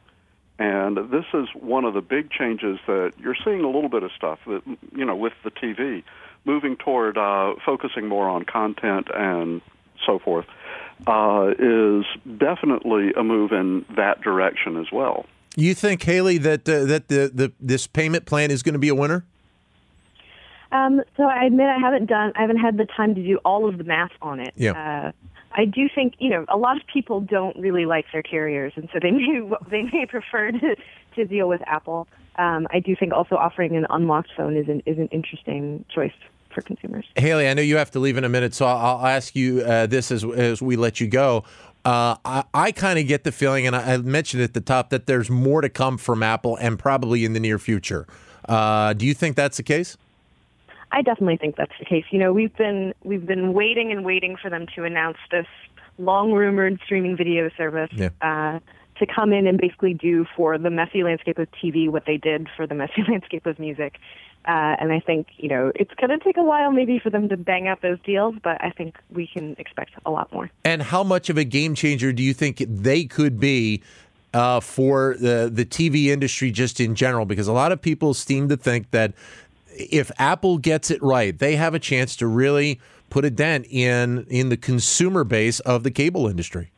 And 0.59 0.97
this 1.09 1.23
is 1.33 1.47
one 1.55 1.85
of 1.85 1.93
the 1.93 2.01
big 2.01 2.29
changes 2.29 2.79
that 2.85 3.13
you're 3.17 3.37
seeing 3.45 3.61
a 3.61 3.67
little 3.67 3.87
bit 3.87 4.03
of 4.03 4.11
stuff 4.11 4.39
that, 4.45 4.61
you 4.93 5.05
know, 5.05 5.15
with 5.15 5.31
the 5.45 5.51
TV, 5.51 6.03
moving 6.43 6.75
toward 6.75 7.17
uh, 7.17 7.53
focusing 7.65 8.07
more 8.07 8.27
on 8.27 8.43
content 8.43 9.07
and 9.15 9.61
so 10.05 10.19
forth, 10.19 10.45
uh, 11.07 11.53
is 11.57 12.03
definitely 12.37 13.13
a 13.13 13.23
move 13.23 13.53
in 13.53 13.85
that 13.95 14.21
direction 14.21 14.75
as 14.75 14.91
well. 14.91 15.25
You 15.55 15.73
think 15.73 16.03
Haley 16.03 16.37
that 16.39 16.67
uh, 16.67 16.83
that 16.85 17.07
the, 17.07 17.31
the 17.33 17.53
this 17.61 17.87
payment 17.87 18.25
plan 18.25 18.51
is 18.51 18.61
going 18.61 18.73
to 18.73 18.79
be 18.79 18.89
a 18.89 18.95
winner? 18.95 19.25
Um, 20.71 21.01
so 21.17 21.23
I 21.23 21.45
admit 21.45 21.67
I 21.67 21.79
haven't 21.79 22.05
done, 22.05 22.31
I 22.35 22.41
haven't 22.41 22.59
had 22.59 22.77
the 22.77 22.85
time 22.85 23.15
to 23.15 23.23
do 23.23 23.37
all 23.43 23.67
of 23.67 23.77
the 23.77 23.83
math 23.83 24.11
on 24.21 24.39
it. 24.39 24.53
Yeah. 24.55 24.73
Uh, 24.73 25.11
I 25.51 25.65
do 25.65 25.89
think 25.93 26.13
you 26.19 26.29
know 26.29 26.45
a 26.47 26.57
lot 26.57 26.77
of 26.77 26.83
people 26.91 27.21
don't 27.21 27.57
really 27.57 27.85
like 27.85 28.05
their 28.11 28.23
carriers, 28.23 28.73
and 28.75 28.89
so 28.93 28.99
they 29.01 29.11
may 29.11 29.41
they 29.69 29.83
may 29.83 30.05
prefer 30.05 30.51
to 30.51 30.75
to 31.15 31.25
deal 31.25 31.47
with 31.47 31.61
Apple. 31.65 32.07
Um, 32.37 32.67
I 32.71 32.79
do 32.79 32.95
think 32.95 33.13
also 33.13 33.35
offering 33.35 33.75
an 33.75 33.85
unlocked 33.89 34.29
phone 34.35 34.55
is 34.55 34.67
an 34.67 34.81
is 34.85 34.97
an 34.97 35.07
interesting 35.07 35.85
choice 35.93 36.13
for 36.53 36.61
consumers. 36.61 37.05
Haley, 37.15 37.47
I 37.47 37.53
know 37.53 37.61
you 37.61 37.77
have 37.77 37.91
to 37.91 37.99
leave 37.99 38.17
in 38.17 38.23
a 38.23 38.29
minute, 38.29 38.53
so 38.53 38.65
I'll, 38.65 39.05
ask 39.05 39.35
you 39.35 39.61
uh, 39.61 39.85
this 39.85 40.11
as 40.11 40.23
as 40.23 40.61
we 40.61 40.75
let 40.75 40.99
you 40.99 41.07
go. 41.07 41.43
Uh, 41.85 42.17
I, 42.25 42.43
I 42.53 42.71
kind 42.71 42.99
of 42.99 43.07
get 43.07 43.23
the 43.23 43.31
feeling, 43.31 43.65
and 43.65 43.75
I, 43.75 43.93
I 43.93 43.97
mentioned 43.97 44.43
at 44.43 44.53
the 44.53 44.61
top 44.61 44.89
that 44.89 45.05
there's 45.05 45.29
more 45.29 45.61
to 45.61 45.69
come 45.69 45.97
from 45.97 46.23
Apple, 46.23 46.57
and 46.57 46.77
probably 46.77 47.25
in 47.25 47.33
the 47.33 47.39
near 47.39 47.57
future. 47.59 48.05
Uh, 48.47 48.93
do 48.93 49.05
you 49.05 49.13
think 49.13 49.35
that's 49.35 49.57
the 49.57 49.63
case? 49.63 49.97
I 50.91 51.01
definitely 51.01 51.37
think 51.37 51.55
that's 51.55 51.71
the 51.79 51.85
case. 51.85 52.05
You 52.11 52.19
know, 52.19 52.33
we've 52.33 52.55
been 52.55 52.93
we've 53.03 53.25
been 53.25 53.53
waiting 53.53 53.91
and 53.91 54.03
waiting 54.03 54.35
for 54.41 54.49
them 54.49 54.65
to 54.75 54.83
announce 54.85 55.17
this 55.31 55.45
long 55.97 56.31
rumored 56.31 56.79
streaming 56.85 57.15
video 57.17 57.49
service 57.57 57.89
Yeah. 57.93 58.09
uh, 58.21 58.59
to 58.97 59.05
come 59.05 59.31
in 59.31 59.47
and 59.47 59.57
basically 59.57 59.93
do 59.93 60.25
for 60.35 60.57
the 60.57 60.69
messy 60.69 61.03
landscape 61.03 61.37
of 61.37 61.47
TV 61.51 61.89
what 61.89 62.05
they 62.05 62.17
did 62.17 62.47
for 62.55 62.65
the 62.67 62.75
messy 62.75 63.03
landscape 63.07 63.45
of 63.45 63.59
music. 63.59 63.97
Uh, 64.47 64.75
and 64.79 64.91
I 64.91 64.99
think 64.99 65.27
you 65.37 65.49
know 65.49 65.71
it's 65.75 65.93
going 65.95 66.09
to 66.09 66.17
take 66.17 66.37
a 66.37 66.43
while 66.43 66.71
maybe 66.71 66.97
for 66.97 67.09
them 67.09 67.29
to 67.29 67.37
bang 67.37 67.67
out 67.67 67.81
those 67.81 67.99
deals, 68.05 68.35
but 68.43 68.63
I 68.63 68.71
think 68.71 68.95
we 69.11 69.27
can 69.27 69.55
expect 69.59 69.91
a 70.05 70.11
lot 70.11 70.31
more. 70.33 70.49
And 70.63 70.81
how 70.81 71.03
much 71.03 71.29
of 71.29 71.37
a 71.37 71.43
game 71.43 71.75
changer 71.75 72.11
do 72.13 72.23
you 72.23 72.33
think 72.33 72.63
they 72.67 73.03
could 73.03 73.39
be 73.39 73.83
uh, 74.33 74.59
for 74.59 75.15
the 75.19 75.51
the 75.53 75.65
TV 75.65 76.05
industry 76.07 76.51
just 76.51 76.79
in 76.79 76.95
general? 76.95 77.25
Because 77.25 77.47
a 77.47 77.53
lot 77.53 77.71
of 77.71 77.81
people 77.81 78.13
seem 78.13 78.47
to 78.49 78.57
think 78.57 78.91
that 78.91 79.13
if 79.71 80.11
Apple 80.17 80.57
gets 80.57 80.91
it 80.91 81.01
right, 81.01 81.37
they 81.37 81.55
have 81.55 81.73
a 81.73 81.79
chance 81.79 82.15
to 82.17 82.27
really 82.27 82.79
put 83.09 83.25
a 83.25 83.29
dent 83.29 83.65
in 83.69 84.25
in 84.29 84.49
the 84.49 84.57
consumer 84.57 85.23
base 85.23 85.59
of 85.61 85.83
the 85.83 85.91
cable 85.91 86.27
industry. 86.27 86.71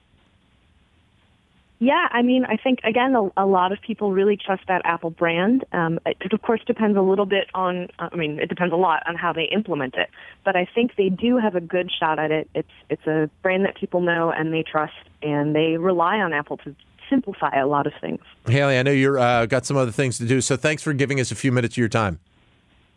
Yeah, 1.79 2.07
I 2.11 2.21
mean, 2.21 2.45
I 2.45 2.57
think 2.57 2.77
again, 2.83 3.15
a, 3.15 3.31
a 3.35 3.47
lot 3.47 3.71
of 3.71 3.81
people 3.81 4.11
really 4.11 4.37
trust 4.37 4.61
that 4.67 4.83
Apple 4.85 5.09
brand. 5.09 5.65
Um, 5.73 5.99
it 6.05 6.31
of 6.31 6.39
course 6.43 6.61
depends 6.67 6.95
a 6.95 7.01
little 7.01 7.25
bit 7.25 7.49
on. 7.55 7.87
I 7.97 8.15
mean, 8.15 8.39
it 8.39 8.49
depends 8.49 8.71
a 8.71 8.77
lot 8.77 9.01
on 9.07 9.15
how 9.15 9.33
they 9.33 9.45
implement 9.45 9.95
it. 9.95 10.07
But 10.45 10.55
I 10.55 10.67
think 10.75 10.95
they 10.95 11.09
do 11.09 11.37
have 11.37 11.55
a 11.55 11.59
good 11.59 11.89
shot 11.91 12.19
at 12.19 12.29
it. 12.29 12.47
It's 12.53 12.69
it's 12.91 13.07
a 13.07 13.31
brand 13.41 13.65
that 13.65 13.75
people 13.75 13.99
know 13.99 14.31
and 14.31 14.53
they 14.53 14.61
trust, 14.61 14.93
and 15.23 15.55
they 15.55 15.77
rely 15.77 16.17
on 16.17 16.33
Apple 16.33 16.57
to 16.57 16.75
simplify 17.09 17.59
a 17.59 17.65
lot 17.65 17.87
of 17.87 17.93
things. 17.99 18.21
Haley, 18.45 18.77
I 18.77 18.83
know 18.83 18.91
you're 18.91 19.17
uh, 19.17 19.47
got 19.47 19.65
some 19.65 19.75
other 19.75 19.91
things 19.91 20.19
to 20.19 20.25
do, 20.25 20.39
so 20.39 20.57
thanks 20.57 20.83
for 20.83 20.93
giving 20.93 21.19
us 21.19 21.31
a 21.31 21.35
few 21.35 21.51
minutes 21.51 21.73
of 21.73 21.77
your 21.79 21.89
time. 21.89 22.19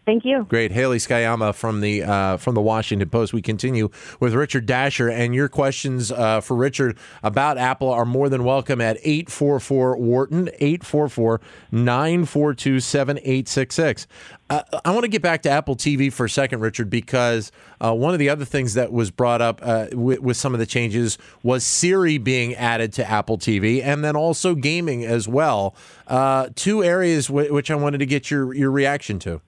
Thank 0.06 0.26
you. 0.26 0.44
Great, 0.50 0.70
Haley 0.70 0.98
Tsukayama 0.98 1.54
from 1.54 1.80
the 1.80 2.02
uh, 2.02 2.36
from 2.36 2.54
the 2.54 2.60
Washington 2.60 3.08
Post. 3.08 3.32
We 3.32 3.40
continue 3.40 3.88
with 4.20 4.34
Richard 4.34 4.66
Dasher, 4.66 5.08
and 5.08 5.34
your 5.34 5.48
questions 5.48 6.12
uh, 6.12 6.42
for 6.42 6.54
Richard 6.56 6.98
about 7.22 7.56
Apple 7.56 7.88
are 7.88 8.04
more 8.04 8.28
than 8.28 8.44
welcome 8.44 8.82
at 8.82 8.98
eight 9.02 9.30
four 9.30 9.58
four 9.60 9.96
Wharton 9.96 10.50
eight 10.58 10.84
four 10.84 11.08
four 11.08 11.40
nine 11.72 12.26
four 12.26 12.52
two 12.52 12.80
seven 12.80 13.18
eight 13.22 13.48
six 13.48 13.76
six. 13.76 14.06
Uh, 14.50 14.60
I 14.84 14.90
want 14.90 15.04
to 15.04 15.08
get 15.08 15.22
back 15.22 15.40
to 15.42 15.50
Apple 15.50 15.74
TV 15.74 16.12
for 16.12 16.26
a 16.26 16.30
second, 16.30 16.60
Richard, 16.60 16.90
because 16.90 17.50
uh, 17.80 17.94
one 17.94 18.12
of 18.12 18.18
the 18.18 18.28
other 18.28 18.44
things 18.44 18.74
that 18.74 18.92
was 18.92 19.10
brought 19.10 19.40
up 19.40 19.60
uh, 19.62 19.86
with, 19.92 20.20
with 20.20 20.36
some 20.36 20.52
of 20.52 20.60
the 20.60 20.66
changes 20.66 21.16
was 21.42 21.64
Siri 21.64 22.18
being 22.18 22.54
added 22.54 22.92
to 22.94 23.08
Apple 23.08 23.38
TV, 23.38 23.82
and 23.82 24.04
then 24.04 24.16
also 24.16 24.54
gaming 24.54 25.02
as 25.02 25.26
well. 25.26 25.74
Uh, 26.06 26.50
two 26.54 26.84
areas 26.84 27.28
w- 27.28 27.54
which 27.54 27.70
I 27.70 27.74
wanted 27.74 27.98
to 27.98 28.06
get 28.06 28.30
your 28.30 28.52
your 28.52 28.70
reaction 28.70 29.18
to. 29.20 29.40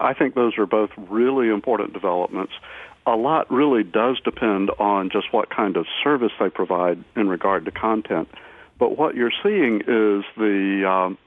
I 0.00 0.14
think 0.14 0.34
those 0.34 0.56
are 0.58 0.66
both 0.66 0.90
really 0.96 1.48
important 1.48 1.92
developments. 1.92 2.52
A 3.06 3.16
lot 3.16 3.50
really 3.50 3.82
does 3.82 4.20
depend 4.20 4.70
on 4.78 5.10
just 5.10 5.32
what 5.32 5.50
kind 5.50 5.76
of 5.76 5.86
service 6.04 6.32
they 6.38 6.50
provide 6.50 7.02
in 7.16 7.28
regard 7.28 7.64
to 7.64 7.70
content. 7.70 8.28
But 8.78 8.96
what 8.96 9.14
you're 9.14 9.32
seeing 9.42 9.80
is 9.80 10.24
the 10.36 10.84
um, 10.88 11.18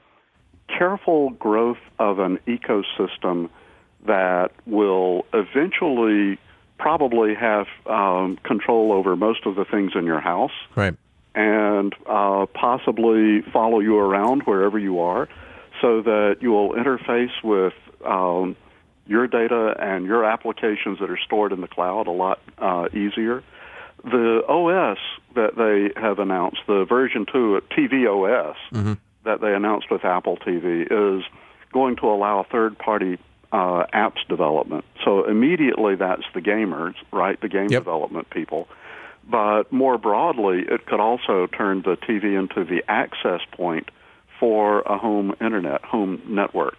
careful 0.68 1.30
growth 1.30 1.78
of 1.98 2.18
an 2.18 2.38
ecosystem 2.46 3.50
that 4.06 4.52
will 4.66 5.26
eventually 5.32 6.38
probably 6.78 7.34
have 7.34 7.66
um, 7.86 8.38
control 8.42 8.92
over 8.92 9.14
most 9.14 9.46
of 9.46 9.54
the 9.54 9.64
things 9.64 9.92
in 9.94 10.04
your 10.04 10.20
house 10.20 10.50
Right. 10.74 10.94
and 11.34 11.94
uh, 12.08 12.46
possibly 12.46 13.42
follow 13.52 13.78
you 13.78 13.98
around 13.98 14.42
wherever 14.44 14.78
you 14.78 15.00
are 15.00 15.28
so 15.80 16.02
that 16.02 16.38
you 16.40 16.50
will 16.50 16.70
interface 16.70 17.30
with 17.44 17.74
um, 18.04 18.56
your 19.12 19.26
data 19.28 19.74
and 19.78 20.06
your 20.06 20.24
applications 20.24 20.98
that 20.98 21.10
are 21.10 21.18
stored 21.18 21.52
in 21.52 21.60
the 21.60 21.68
cloud 21.68 22.06
a 22.06 22.10
lot 22.10 22.40
uh, 22.58 22.88
easier. 22.94 23.44
The 24.02 24.42
OS 24.48 24.98
that 25.36 25.54
they 25.54 26.00
have 26.00 26.18
announced, 26.18 26.60
the 26.66 26.84
version 26.88 27.26
2 27.30 27.56
of 27.56 27.68
TV 27.68 28.06
OS 28.08 28.56
that 29.24 29.40
they 29.42 29.54
announced 29.54 29.90
with 29.90 30.04
Apple 30.04 30.38
TV, 30.38 30.82
is 30.90 31.22
going 31.72 31.96
to 31.96 32.06
allow 32.08 32.44
third 32.50 32.76
party 32.78 33.18
uh, 33.52 33.84
apps 33.94 34.26
development. 34.28 34.84
So 35.04 35.24
immediately 35.28 35.94
that's 35.94 36.24
the 36.34 36.40
gamers, 36.40 36.94
right? 37.12 37.38
The 37.40 37.48
game 37.50 37.68
Yep. 37.70 37.82
development 37.84 38.30
people. 38.30 38.66
But 39.30 39.70
more 39.70 39.98
broadly, 39.98 40.64
it 40.66 40.86
could 40.86 41.00
also 41.00 41.46
turn 41.46 41.82
the 41.82 41.96
TV 41.96 42.36
into 42.36 42.64
the 42.64 42.82
access 42.88 43.40
point 43.52 43.90
for 44.40 44.80
a 44.80 44.96
home 44.98 45.34
internet, 45.40 45.84
home 45.84 46.20
network. 46.26 46.78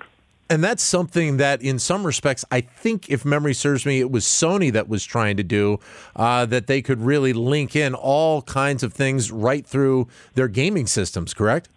And 0.49 0.63
that's 0.63 0.83
something 0.83 1.37
that, 1.37 1.61
in 1.61 1.79
some 1.79 2.05
respects, 2.05 2.43
I 2.51 2.61
think, 2.61 3.09
if 3.09 3.23
memory 3.25 3.53
serves 3.53 3.85
me, 3.85 3.99
it 3.99 4.11
was 4.11 4.25
Sony 4.25 4.71
that 4.73 4.87
was 4.89 5.05
trying 5.05 5.37
to 5.37 5.43
do, 5.43 5.79
uh, 6.15 6.45
that 6.45 6.67
they 6.67 6.81
could 6.81 7.01
really 7.01 7.33
link 7.33 7.75
in 7.75 7.95
all 7.95 8.41
kinds 8.41 8.83
of 8.83 8.93
things 8.93 9.31
right 9.31 9.65
through 9.65 10.07
their 10.35 10.47
gaming 10.47 10.85
systems, 10.85 11.33
correct? 11.33 11.69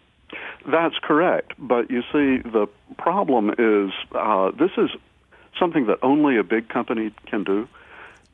That's 0.66 0.96
correct. 1.00 1.52
But 1.58 1.90
you 1.90 2.02
see, 2.12 2.38
the 2.48 2.66
problem 2.98 3.50
is 3.50 3.92
uh, 4.12 4.50
this 4.58 4.72
is 4.76 4.90
something 5.58 5.86
that 5.86 5.98
only 6.02 6.36
a 6.36 6.44
big 6.44 6.68
company 6.68 7.12
can 7.26 7.44
do. 7.44 7.68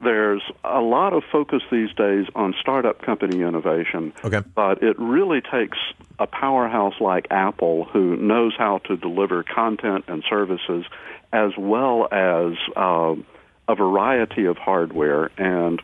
There's 0.02 0.42
a 0.64 0.80
lot 0.80 1.12
of 1.12 1.22
focus 1.30 1.62
these 1.70 1.92
days 1.94 2.26
on 2.34 2.54
startup 2.60 3.02
company 3.02 3.42
innovation. 3.42 4.12
Okay. 4.24 4.40
But 4.54 4.82
it 4.82 4.98
really 4.98 5.40
takes 5.40 5.78
a 6.18 6.26
powerhouse 6.26 7.00
like 7.00 7.28
Apple 7.30 7.84
who 7.84 8.16
knows 8.16 8.52
how 8.56 8.78
to 8.78 8.96
deliver 8.96 9.42
content 9.42 10.04
and 10.08 10.24
services 10.28 10.84
as 11.32 11.52
well 11.56 12.08
as 12.12 12.54
um, 12.76 13.24
a 13.68 13.74
variety 13.74 14.46
of 14.46 14.58
hardware 14.58 15.30
and 15.38 15.80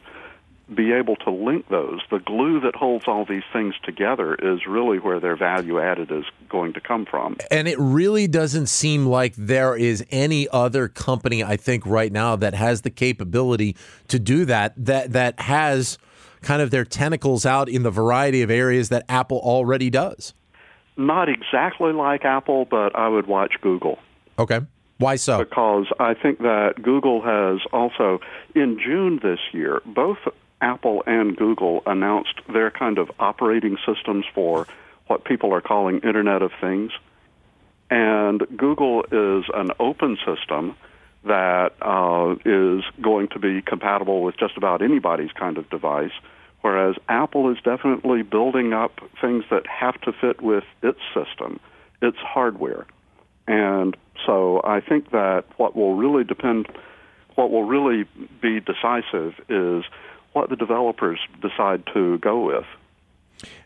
be 0.75 0.93
able 0.93 1.17
to 1.17 1.31
link 1.31 1.69
those. 1.69 2.01
The 2.11 2.19
glue 2.19 2.61
that 2.61 2.75
holds 2.75 3.07
all 3.07 3.25
these 3.25 3.43
things 3.53 3.75
together 3.83 4.35
is 4.35 4.67
really 4.67 4.99
where 4.99 5.21
their 5.21 5.37
value 5.37 5.81
added 5.81 6.11
is 6.11 6.25
going 6.49 6.75
to 6.75 6.81
come 6.81 7.07
from. 7.07 7.37
And 7.51 7.67
it 7.69 7.79
really 7.79 8.27
doesn't 8.27 8.67
seem 8.67 9.07
like 9.07 9.35
there 9.37 9.75
is 9.77 10.05
any 10.11 10.49
other 10.51 10.89
company, 10.89 11.43
I 11.43 11.57
think, 11.57 11.87
right 11.87 12.13
now 12.13 12.37
that 12.37 12.55
has 12.55 12.83
the 12.83 12.91
capability 12.91 13.77
to 14.09 14.19
do 14.19 14.45
that, 14.45 14.75
that, 14.77 15.13
that 15.13 15.41
has 15.41 15.99
kind 16.43 16.61
of 16.61 16.71
their 16.71 16.85
tentacles 16.85 17.47
out 17.47 17.69
in 17.69 17.83
the 17.83 17.91
variety 17.91 18.43
of 18.43 18.51
areas 18.51 18.91
that 18.91 19.05
Apple 19.09 19.39
already 19.39 19.91
does. 19.91 20.35
Not 20.97 21.29
exactly 21.29 21.93
like 21.93 22.25
Apple, 22.25 22.65
but 22.65 22.95
I 22.95 23.09
would 23.09 23.27
watch 23.27 23.55
Google. 23.61 23.99
Okay. 24.39 24.61
Why 24.99 25.15
so? 25.15 25.39
because 25.39 25.87
I 26.01 26.15
think 26.15 26.39
that 26.39 26.75
Google 26.83 27.23
has 27.23 27.61
also, 27.73 28.19
in 28.57 28.81
June 28.85 29.21
this 29.23 29.39
year, 29.53 29.81
both 29.87 30.19
Apple 30.61 31.03
and 31.07 31.37
Google 31.37 31.83
announced 31.87 32.41
their 32.53 32.71
kind 32.71 32.99
of 32.99 33.11
operating 33.19 33.77
systems 33.87 34.25
for 34.35 34.67
what 35.07 35.25
people 35.25 35.55
are 35.55 35.61
calling 35.61 36.01
Internet 36.01 36.43
of 36.43 36.51
Things. 36.61 36.93
And 37.91 38.47
Google 38.57 39.05
is 39.05 39.45
an 39.55 39.71
open 39.81 40.19
system 40.27 40.77
that 41.25 41.73
uh, 41.81 42.35
is 42.45 42.85
going 43.01 43.29
to 43.29 43.39
be 43.39 43.63
compatible 43.63 44.23
with 44.23 44.37
just 44.37 44.57
about 44.57 44.83
anybody's 44.83 45.33
kind 45.33 45.59
of 45.59 45.69
device, 45.71 46.13
whereas 46.61 46.97
Apple 47.09 47.51
is 47.51 47.59
definitely 47.65 48.23
building 48.23 48.73
up 48.73 49.01
things 49.21 49.45
that 49.51 49.67
have 49.67 50.01
to 50.03 50.13
fit 50.13 50.41
with 50.41 50.65
its 50.83 51.01
system, 51.15 51.61
its 52.03 52.19
hardware. 52.19 52.87
And 53.47 53.97
so 54.27 54.61
I 54.63 54.81
think 54.81 55.11
that 55.11 55.45
what 55.57 55.75
will 55.75 55.95
really 55.95 56.25
depend, 56.25 56.67
what 57.35 57.51
will 57.51 57.65
really 57.65 58.05
be 58.43 58.61
decisive 58.61 59.35
is 59.49 59.85
what 60.39 60.51
the 60.51 60.57
developers 60.57 61.19
decide 61.43 61.83
to 61.93 62.17
go 62.19 62.47
with. 62.47 62.65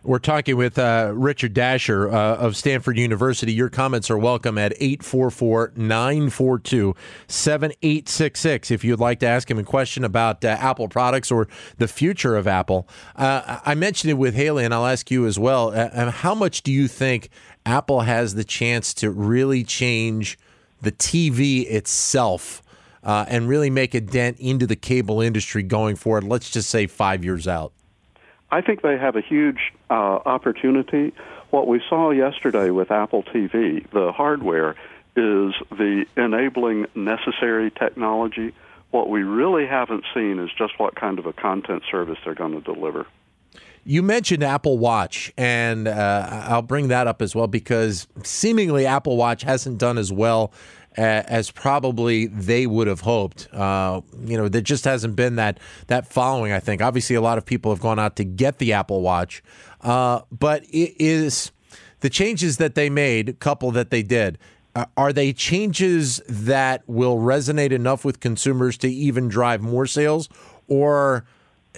We're 0.02 0.18
talking 0.18 0.56
with 0.56 0.78
uh, 0.78 1.12
Richard 1.14 1.52
Dasher 1.52 2.08
uh, 2.08 2.36
of 2.36 2.56
Stanford 2.56 2.96
University. 2.96 3.52
Your 3.52 3.68
comments 3.68 4.10
are 4.10 4.16
welcome 4.16 4.56
at 4.56 4.72
844 4.72 5.74
942 5.76 6.96
7866 7.28 8.70
if 8.70 8.84
you'd 8.84 9.00
like 9.00 9.20
to 9.20 9.26
ask 9.26 9.50
him 9.50 9.58
a 9.58 9.64
question 9.64 10.02
about 10.02 10.42
uh, 10.44 10.48
Apple 10.48 10.88
products 10.88 11.30
or 11.30 11.46
the 11.76 11.88
future 11.88 12.36
of 12.36 12.46
Apple. 12.46 12.88
Uh, 13.16 13.60
I 13.66 13.74
mentioned 13.74 14.10
it 14.10 14.14
with 14.14 14.34
Haley, 14.34 14.64
and 14.64 14.72
I'll 14.72 14.86
ask 14.86 15.10
you 15.10 15.26
as 15.26 15.38
well. 15.38 15.72
Uh, 15.74 16.10
how 16.10 16.34
much 16.34 16.62
do 16.62 16.72
you 16.72 16.88
think 16.88 17.28
Apple 17.66 18.00
has 18.00 18.34
the 18.34 18.44
chance 18.44 18.94
to 18.94 19.10
really 19.10 19.62
change 19.62 20.38
the 20.80 20.92
TV 20.92 21.70
itself 21.70 22.62
uh, 23.02 23.24
and 23.28 23.48
really 23.48 23.70
make 23.70 23.94
a 23.94 24.00
dent 24.00 24.38
into 24.38 24.66
the 24.66 24.76
cable 24.76 25.20
industry 25.20 25.62
going 25.62 25.96
forward? 25.96 26.24
Let's 26.24 26.50
just 26.50 26.70
say 26.70 26.86
five 26.86 27.24
years 27.24 27.48
out. 27.48 27.72
I 28.50 28.60
think 28.60 28.82
they 28.82 28.98
have 28.98 29.16
a 29.16 29.22
huge 29.22 29.72
uh, 29.90 29.94
opportunity. 29.94 31.14
What 31.50 31.66
we 31.66 31.82
saw 31.88 32.10
yesterday 32.10 32.70
with 32.70 32.90
Apple 32.90 33.22
TV, 33.22 33.88
the 33.90 34.12
hardware, 34.12 34.76
is 35.16 35.54
the 35.70 36.04
enabling 36.16 36.86
necessary 36.94 37.70
technology. 37.70 38.54
What 38.90 39.08
we 39.08 39.22
really 39.22 39.66
haven't 39.66 40.04
seen 40.14 40.38
is 40.38 40.50
just 40.56 40.78
what 40.78 40.94
kind 40.94 41.18
of 41.18 41.26
a 41.26 41.32
content 41.32 41.82
service 41.90 42.18
they're 42.24 42.34
going 42.34 42.52
to 42.52 42.60
deliver. 42.60 43.06
You 43.84 44.02
mentioned 44.02 44.44
Apple 44.44 44.78
Watch, 44.78 45.32
and 45.36 45.88
uh, 45.88 46.44
I'll 46.48 46.62
bring 46.62 46.88
that 46.88 47.06
up 47.08 47.20
as 47.20 47.34
well 47.34 47.48
because 47.48 48.06
seemingly 48.22 48.86
Apple 48.86 49.16
Watch 49.16 49.42
hasn't 49.42 49.78
done 49.78 49.98
as 49.98 50.12
well 50.12 50.52
as 50.96 51.50
probably 51.50 52.26
they 52.26 52.66
would 52.66 52.86
have 52.86 53.00
hoped. 53.00 53.48
Uh, 53.52 54.00
you 54.24 54.36
know, 54.36 54.48
there 54.48 54.60
just 54.60 54.84
hasn't 54.84 55.16
been 55.16 55.36
that 55.36 55.58
that 55.86 56.06
following. 56.06 56.52
I 56.52 56.60
think 56.60 56.82
obviously 56.82 57.16
a 57.16 57.20
lot 57.20 57.38
of 57.38 57.44
people 57.46 57.72
have 57.72 57.80
gone 57.80 57.98
out 57.98 58.16
to 58.16 58.24
get 58.24 58.58
the 58.58 58.72
Apple 58.72 59.00
Watch, 59.00 59.42
uh, 59.80 60.20
but 60.30 60.64
it 60.64 60.94
is 60.98 61.52
the 62.00 62.10
changes 62.10 62.58
that 62.58 62.74
they 62.74 62.90
made, 62.90 63.38
couple 63.40 63.70
that 63.72 63.90
they 63.90 64.02
did. 64.02 64.38
Uh, 64.74 64.86
are 64.96 65.12
they 65.12 65.32
changes 65.32 66.22
that 66.28 66.82
will 66.86 67.18
resonate 67.18 67.72
enough 67.72 68.04
with 68.04 68.20
consumers 68.20 68.78
to 68.78 68.88
even 68.88 69.28
drive 69.28 69.60
more 69.60 69.86
sales, 69.86 70.28
or 70.66 71.24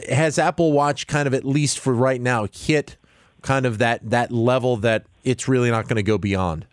has 0.08 0.38
Apple 0.38 0.72
Watch 0.72 1.06
kind 1.06 1.26
of 1.26 1.34
at 1.34 1.44
least 1.44 1.78
for 1.78 1.92
right 1.92 2.20
now 2.20 2.46
hit 2.52 2.96
kind 3.42 3.66
of 3.66 3.78
that 3.78 4.10
that 4.10 4.30
level 4.32 4.76
that 4.78 5.06
it's 5.24 5.48
really 5.48 5.70
not 5.70 5.84
going 5.84 5.96
to 5.96 6.02
go 6.02 6.18
beyond? 6.18 6.66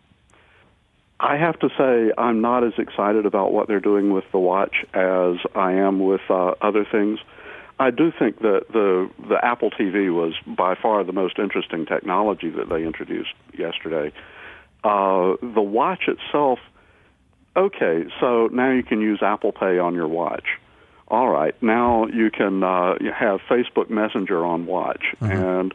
I 1.22 1.38
have 1.38 1.60
to 1.60 1.70
say 1.78 2.12
I'm 2.18 2.42
not 2.42 2.64
as 2.64 2.74
excited 2.80 3.28
about 3.28 3.54
what 3.54 3.68
they're 3.68 3.80
doing 3.80 4.12
with 4.12 4.24
the 4.32 4.40
watch 4.40 4.84
as 4.96 5.36
I 5.54 5.74
am 5.74 6.00
with 6.00 6.22
uh, 6.30 6.56
other 6.62 6.84
things. 6.84 7.20
I 7.80 7.92
do 7.92 8.12
think 8.18 8.40
that 8.40 8.66
the 8.74 9.10
the 9.30 9.38
Apple 9.44 9.70
TV 9.70 10.14
was 10.14 10.34
by 10.48 10.76
far 10.76 11.04
the 11.04 11.14
most 11.14 11.38
interesting 11.38 11.86
technology 11.86 12.50
that 12.50 12.70
they 12.70 12.84
introduced 12.84 13.34
yesterday. 13.56 14.12
Uh, 14.84 15.36
the 15.42 15.62
watch 15.62 16.08
itself, 16.08 16.58
okay, 17.56 18.06
so 18.20 18.48
now 18.48 18.72
you 18.72 18.82
can 18.82 19.00
use 19.00 19.20
Apple 19.22 19.52
Pay 19.52 19.78
on 19.78 19.94
your 19.94 20.08
watch. 20.08 20.46
All 21.08 21.30
right, 21.30 21.56
now 21.62 22.08
you 22.08 22.32
can 22.32 22.64
uh, 22.64 22.96
have 23.14 23.42
Facebook 23.42 23.92
Messenger 23.92 24.44
on 24.44 24.66
watch, 24.66 25.04
and 25.20 25.74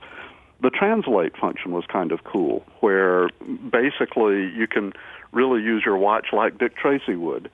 the 0.61 0.71
translate 0.71 1.37
function 1.37 1.73
was 1.73 1.85
kind 1.87 2.11
of 2.11 2.25
cool, 2.25 2.65
where 2.81 3.29
basically 3.71 4.51
you 4.57 4.67
can 4.67 4.93
really 5.33 5.63
use 5.63 5.83
your 5.85 5.97
watch 5.97 6.29
like 6.33 6.59
Dick 6.59 6.77
Tracy 6.77 7.17
would. 7.17 7.51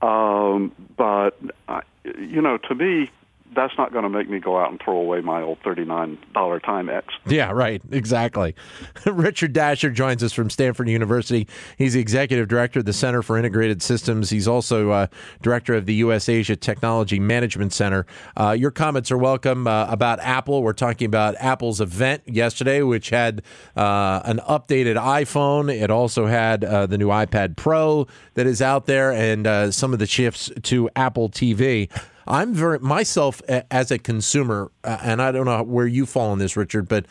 Um, 0.00 0.72
but 0.96 1.38
uh, 1.68 1.80
you 2.04 2.40
know, 2.40 2.58
to 2.58 2.74
me, 2.74 3.10
that's 3.54 3.72
not 3.78 3.92
going 3.92 4.04
to 4.04 4.08
make 4.08 4.28
me 4.28 4.38
go 4.38 4.58
out 4.58 4.70
and 4.70 4.80
throw 4.82 4.96
away 4.96 5.20
my 5.20 5.42
old 5.42 5.58
thirty-nine 5.64 6.18
dollar 6.34 6.60
Timex. 6.60 7.04
Yeah, 7.26 7.50
right. 7.50 7.82
Exactly. 7.90 8.54
Richard 9.06 9.52
Dasher 9.52 9.90
joins 9.90 10.22
us 10.22 10.32
from 10.32 10.50
Stanford 10.50 10.88
University. 10.88 11.48
He's 11.76 11.94
the 11.94 12.00
executive 12.00 12.48
director 12.48 12.80
of 12.80 12.84
the 12.84 12.92
Center 12.92 13.22
for 13.22 13.36
Integrated 13.38 13.82
Systems. 13.82 14.30
He's 14.30 14.48
also 14.48 14.90
uh, 14.90 15.06
director 15.42 15.74
of 15.74 15.86
the 15.86 15.94
U.S. 15.94 16.28
Asia 16.28 16.56
Technology 16.56 17.18
Management 17.18 17.72
Center. 17.72 18.06
Uh, 18.36 18.56
your 18.58 18.70
comments 18.70 19.10
are 19.10 19.18
welcome 19.18 19.66
uh, 19.66 19.86
about 19.88 20.20
Apple. 20.20 20.62
We're 20.62 20.72
talking 20.72 21.06
about 21.06 21.34
Apple's 21.38 21.80
event 21.80 22.22
yesterday, 22.26 22.82
which 22.82 23.10
had 23.10 23.42
uh, 23.76 24.20
an 24.24 24.40
updated 24.48 24.96
iPhone. 24.96 25.72
It 25.72 25.90
also 25.90 26.26
had 26.26 26.64
uh, 26.64 26.86
the 26.86 26.98
new 26.98 27.08
iPad 27.08 27.56
Pro 27.56 28.06
that 28.34 28.46
is 28.46 28.62
out 28.62 28.86
there, 28.86 29.12
and 29.12 29.46
uh, 29.46 29.70
some 29.70 29.92
of 29.92 29.98
the 29.98 30.06
shifts 30.06 30.50
to 30.64 30.88
Apple 30.96 31.28
TV. 31.28 31.90
I'm 32.28 32.52
very 32.52 32.78
myself 32.78 33.40
as 33.48 33.90
a 33.90 33.98
consumer, 33.98 34.70
and 34.84 35.20
I 35.22 35.32
don't 35.32 35.46
know 35.46 35.62
where 35.62 35.86
you 35.86 36.04
fall 36.04 36.30
on 36.30 36.38
this, 36.38 36.56
Richard, 36.56 36.86
but 36.86 37.06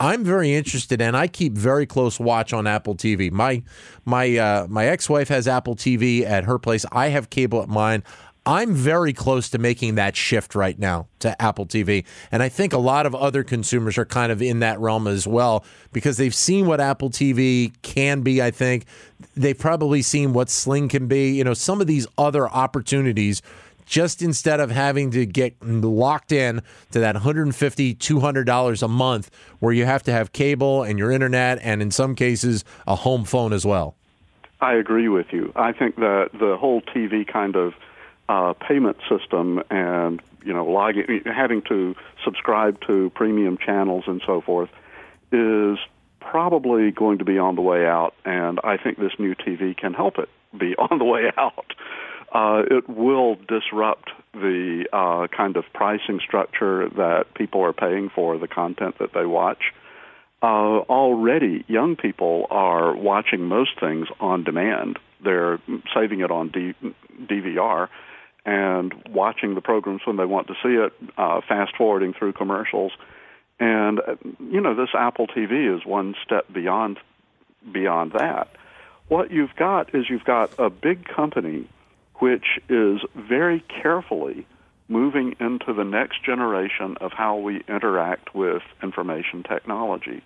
I'm 0.00 0.24
very 0.24 0.54
interested, 0.54 1.00
and 1.00 1.14
I 1.16 1.28
keep 1.28 1.52
very 1.52 1.86
close 1.86 2.18
watch 2.18 2.52
on 2.54 2.66
Apple 2.66 2.96
TV. 2.96 3.30
My 3.30 3.62
my 4.06 4.36
uh, 4.36 4.66
my 4.68 4.86
ex 4.86 5.10
wife 5.10 5.28
has 5.28 5.46
Apple 5.46 5.76
TV 5.76 6.24
at 6.24 6.44
her 6.44 6.58
place. 6.58 6.86
I 6.90 7.08
have 7.08 7.28
cable 7.28 7.62
at 7.62 7.68
mine. 7.68 8.02
I'm 8.44 8.74
very 8.74 9.12
close 9.12 9.50
to 9.50 9.58
making 9.58 9.94
that 9.94 10.16
shift 10.16 10.56
right 10.56 10.76
now 10.76 11.06
to 11.20 11.40
Apple 11.40 11.64
TV. 11.64 12.04
And 12.32 12.42
I 12.42 12.48
think 12.48 12.72
a 12.72 12.78
lot 12.78 13.06
of 13.06 13.14
other 13.14 13.44
consumers 13.44 13.96
are 13.98 14.04
kind 14.04 14.32
of 14.32 14.42
in 14.42 14.58
that 14.60 14.80
realm 14.80 15.06
as 15.06 15.28
well 15.28 15.64
because 15.92 16.16
they've 16.16 16.34
seen 16.34 16.66
what 16.66 16.80
Apple 16.80 17.08
TV 17.08 17.72
can 17.82 18.22
be, 18.22 18.42
I 18.42 18.50
think. 18.50 18.86
They've 19.36 19.56
probably 19.56 20.02
seen 20.02 20.32
what 20.32 20.50
Sling 20.50 20.88
can 20.88 21.06
be. 21.06 21.30
You 21.30 21.44
know, 21.44 21.54
some 21.54 21.80
of 21.80 21.86
these 21.86 22.08
other 22.18 22.48
opportunities 22.48 23.42
just 23.86 24.22
instead 24.22 24.60
of 24.60 24.70
having 24.70 25.10
to 25.12 25.26
get 25.26 25.54
locked 25.62 26.32
in 26.32 26.62
to 26.90 27.00
that 27.00 27.16
$150 27.16 27.96
$200 27.96 28.82
a 28.82 28.88
month 28.88 29.30
where 29.58 29.72
you 29.72 29.84
have 29.84 30.02
to 30.02 30.12
have 30.12 30.32
cable 30.32 30.82
and 30.82 30.98
your 30.98 31.10
internet 31.10 31.58
and 31.62 31.82
in 31.82 31.90
some 31.90 32.14
cases 32.14 32.64
a 32.86 32.94
home 32.94 33.24
phone 33.24 33.52
as 33.52 33.64
well. 33.64 33.94
I 34.60 34.74
agree 34.74 35.08
with 35.08 35.32
you. 35.32 35.52
I 35.56 35.72
think 35.72 35.96
that 35.96 36.30
the 36.32 36.56
whole 36.56 36.82
tv 36.82 37.26
kind 37.26 37.56
of 37.56 37.74
uh, 38.28 38.54
payment 38.54 38.96
system 39.08 39.62
and 39.70 40.22
you 40.44 40.52
know 40.52 40.64
logging, 40.64 41.22
having 41.26 41.62
to 41.62 41.94
subscribe 42.24 42.80
to 42.86 43.10
premium 43.14 43.58
channels 43.58 44.04
and 44.06 44.22
so 44.26 44.40
forth 44.40 44.70
is 45.32 45.78
probably 46.20 46.90
going 46.90 47.18
to 47.18 47.24
be 47.24 47.38
on 47.38 47.56
the 47.56 47.60
way 47.60 47.84
out 47.86 48.14
and 48.24 48.60
i 48.62 48.76
think 48.76 48.98
this 48.98 49.12
new 49.18 49.34
tv 49.34 49.76
can 49.76 49.92
help 49.92 50.18
it 50.18 50.28
be 50.56 50.74
on 50.78 50.98
the 50.98 51.04
way 51.04 51.30
out 51.36 51.74
uh, 52.32 52.62
it 52.70 52.88
will 52.88 53.36
disrupt 53.36 54.10
the 54.32 54.86
uh, 54.92 55.26
kind 55.36 55.56
of 55.56 55.64
pricing 55.74 56.18
structure 56.26 56.88
that 56.90 57.34
people 57.34 57.62
are 57.62 57.74
paying 57.74 58.08
for 58.08 58.38
the 58.38 58.48
content 58.48 58.98
that 58.98 59.12
they 59.12 59.26
watch. 59.26 59.72
Uh, 60.42 60.80
already, 60.88 61.64
young 61.68 61.94
people 61.94 62.46
are 62.50 62.96
watching 62.96 63.42
most 63.42 63.78
things 63.78 64.08
on 64.18 64.44
demand. 64.44 64.98
They're 65.22 65.60
saving 65.94 66.20
it 66.20 66.30
on 66.30 66.48
D- 66.48 66.74
DVR 67.26 67.88
and 68.44 68.92
watching 69.10 69.54
the 69.54 69.60
programs 69.60 70.00
when 70.04 70.16
they 70.16 70.24
want 70.24 70.48
to 70.48 70.54
see 70.62 70.70
it, 70.70 70.92
uh, 71.16 71.42
fast 71.46 71.76
forwarding 71.76 72.12
through 72.12 72.32
commercials. 72.32 72.92
And 73.60 74.00
uh, 74.00 74.16
you 74.50 74.60
know, 74.60 74.74
this 74.74 74.88
Apple 74.94 75.26
TV 75.28 75.76
is 75.76 75.86
one 75.86 76.14
step 76.24 76.52
beyond 76.52 76.98
beyond 77.70 78.12
that. 78.12 78.48
What 79.06 79.30
you've 79.30 79.54
got 79.54 79.94
is 79.94 80.06
you've 80.08 80.24
got 80.24 80.58
a 80.58 80.70
big 80.70 81.04
company 81.04 81.68
which 82.22 82.60
is 82.68 83.00
very 83.16 83.64
carefully 83.82 84.46
moving 84.86 85.34
into 85.40 85.72
the 85.72 85.82
next 85.82 86.24
generation 86.24 86.96
of 87.00 87.10
how 87.10 87.36
we 87.36 87.64
interact 87.66 88.32
with 88.32 88.62
information 88.80 89.42
technology. 89.42 90.22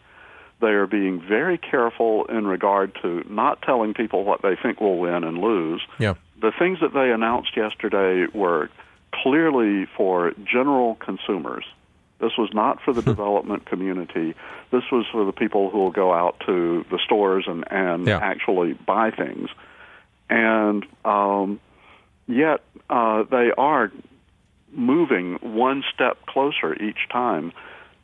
They 0.60 0.72
are 0.72 0.86
being 0.86 1.22
very 1.26 1.56
careful 1.56 2.26
in 2.26 2.46
regard 2.46 2.94
to 3.00 3.24
not 3.30 3.62
telling 3.62 3.94
people 3.94 4.24
what 4.24 4.42
they 4.42 4.56
think 4.62 4.78
will 4.78 4.98
win 4.98 5.24
and 5.24 5.38
lose. 5.38 5.80
Yeah. 5.98 6.16
The 6.38 6.52
things 6.58 6.80
that 6.82 6.92
they 6.92 7.10
announced 7.10 7.56
yesterday 7.56 8.26
were 8.34 8.68
clearly 9.14 9.86
for 9.96 10.34
general 10.44 10.96
consumers. 10.96 11.64
This 12.20 12.32
was 12.36 12.50
not 12.52 12.82
for 12.82 12.92
the 12.92 13.02
development 13.14 13.64
community. 13.64 14.34
This 14.70 14.84
was 14.92 15.06
for 15.10 15.24
the 15.24 15.32
people 15.32 15.70
who 15.70 15.78
will 15.78 15.92
go 15.92 16.12
out 16.12 16.42
to 16.44 16.84
the 16.90 16.98
stores 17.02 17.46
and, 17.48 17.64
and 17.70 18.06
yeah. 18.06 18.18
actually 18.18 18.74
buy 18.74 19.12
things. 19.12 19.48
And 20.28 20.84
um, 21.06 21.60
yet 22.26 22.60
uh, 22.90 23.24
they 23.24 23.50
are 23.56 23.90
moving 24.72 25.34
one 25.40 25.82
step 25.94 26.18
closer 26.26 26.74
each 26.74 27.08
time 27.10 27.52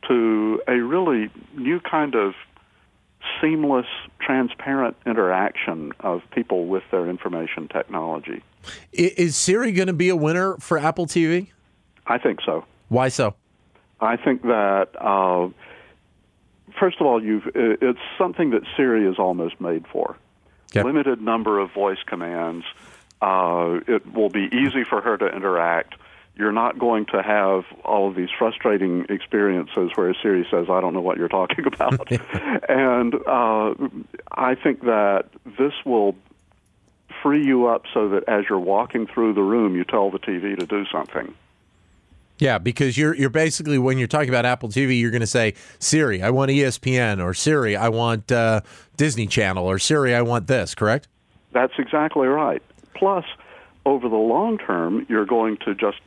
to 0.07 0.61
a 0.67 0.75
really 0.75 1.29
new 1.55 1.79
kind 1.79 2.15
of 2.15 2.33
seamless, 3.41 3.85
transparent 4.19 4.97
interaction 5.05 5.93
of 5.99 6.21
people 6.31 6.65
with 6.65 6.83
their 6.91 7.09
information 7.09 7.67
technology. 7.67 8.43
Is 8.91 9.35
Siri 9.35 9.71
going 9.71 9.87
to 9.87 9.93
be 9.93 10.09
a 10.09 10.15
winner 10.15 10.57
for 10.57 10.77
Apple 10.77 11.05
TV? 11.05 11.47
I 12.05 12.17
think 12.17 12.39
so. 12.45 12.65
Why 12.89 13.09
so? 13.09 13.35
I 13.99 14.17
think 14.17 14.41
that 14.43 14.89
uh, 14.99 15.49
first 16.79 16.99
of 16.99 17.07
all, 17.07 17.23
you've 17.23 17.49
it's 17.55 17.99
something 18.17 18.51
that 18.51 18.63
Siri 18.75 19.07
is 19.07 19.17
almost 19.17 19.59
made 19.61 19.85
for. 19.87 20.17
Yep. 20.73 20.85
Limited 20.85 21.21
number 21.21 21.59
of 21.59 21.71
voice 21.71 21.99
commands 22.05 22.65
uh, 23.23 23.79
it 23.87 24.13
will 24.13 24.29
be 24.29 24.49
easy 24.51 24.83
for 24.83 25.01
her 25.01 25.17
to 25.17 25.27
interact. 25.27 25.95
You're 26.35 26.51
not 26.51 26.77
going 26.77 27.05
to 27.07 27.21
have 27.23 27.63
all 27.85 28.09
of 28.09 28.15
these 28.15 28.29
frustrating 28.37 29.05
experiences 29.07 29.91
where 29.95 30.13
Siri 30.21 30.45
says, 30.51 30.67
I 30.69 30.81
don't 30.81 30.93
know 30.93 31.01
what 31.01 31.17
you're 31.17 31.29
talking 31.29 31.65
about. 31.73 32.11
and 32.69 33.15
uh, 33.25 33.75
I 34.31 34.55
think 34.55 34.81
that 34.81 35.27
this 35.57 35.73
will 35.85 36.15
free 37.21 37.45
you 37.45 37.67
up 37.67 37.83
so 37.93 38.09
that 38.09 38.27
as 38.27 38.45
you're 38.49 38.59
walking 38.59 39.07
through 39.07 39.35
the 39.35 39.41
room, 39.41 39.75
you 39.75 39.85
tell 39.85 40.11
the 40.11 40.19
TV 40.19 40.59
to 40.59 40.65
do 40.65 40.85
something. 40.91 41.33
Yeah, 42.39 42.57
because 42.57 42.97
you're 42.97 43.15
you're 43.15 43.29
basically 43.29 43.77
when 43.77 43.99
you're 43.99 44.07
talking 44.07 44.27
about 44.27 44.43
Apple 44.43 44.67
TV, 44.67 44.99
you're 44.99 45.11
going 45.11 45.21
to 45.21 45.27
say 45.27 45.53
Siri, 45.79 46.21
I 46.21 46.31
want 46.31 46.49
ESPN, 46.51 47.23
or 47.23 47.33
Siri, 47.35 47.77
I 47.77 47.89
want 47.89 48.31
uh, 48.31 48.61
Disney 48.97 49.27
Channel, 49.27 49.65
or 49.65 49.77
Siri, 49.79 50.13
I 50.15 50.23
want 50.23 50.47
this. 50.47 50.75
Correct? 50.75 51.07
That's 51.53 51.73
exactly 51.77 52.27
right. 52.27 52.61
Plus, 52.95 53.25
over 53.85 54.07
the 54.09 54.15
long 54.15 54.57
term, 54.57 55.05
you're 55.09 55.25
going 55.25 55.57
to 55.65 55.75
just 55.75 55.97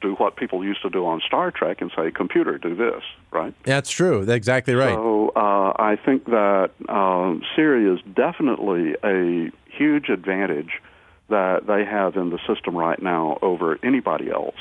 do 0.00 0.14
what 0.14 0.36
people 0.36 0.64
used 0.64 0.80
to 0.82 0.90
do 0.90 1.04
on 1.04 1.20
Star 1.26 1.50
Trek 1.50 1.80
and 1.80 1.90
say, 1.96 2.10
"Computer, 2.10 2.58
do 2.58 2.74
this." 2.74 3.02
Right? 3.30 3.54
That's 3.64 3.90
true. 3.90 4.24
That's 4.24 4.36
exactly 4.36 4.74
right. 4.74 4.94
So 4.94 5.32
uh, 5.36 5.72
I 5.78 5.96
think 5.96 6.24
that 6.26 6.70
um, 6.88 7.42
Siri 7.54 7.92
is 7.92 8.00
definitely 8.14 8.94
a 9.04 9.50
huge 9.66 10.08
advantage 10.08 10.80
that 11.28 11.66
they 11.66 11.84
have 11.84 12.16
in 12.16 12.30
the 12.30 12.38
system 12.46 12.76
right 12.76 13.00
now 13.00 13.38
over 13.40 13.78
anybody 13.82 14.30
else. 14.30 14.56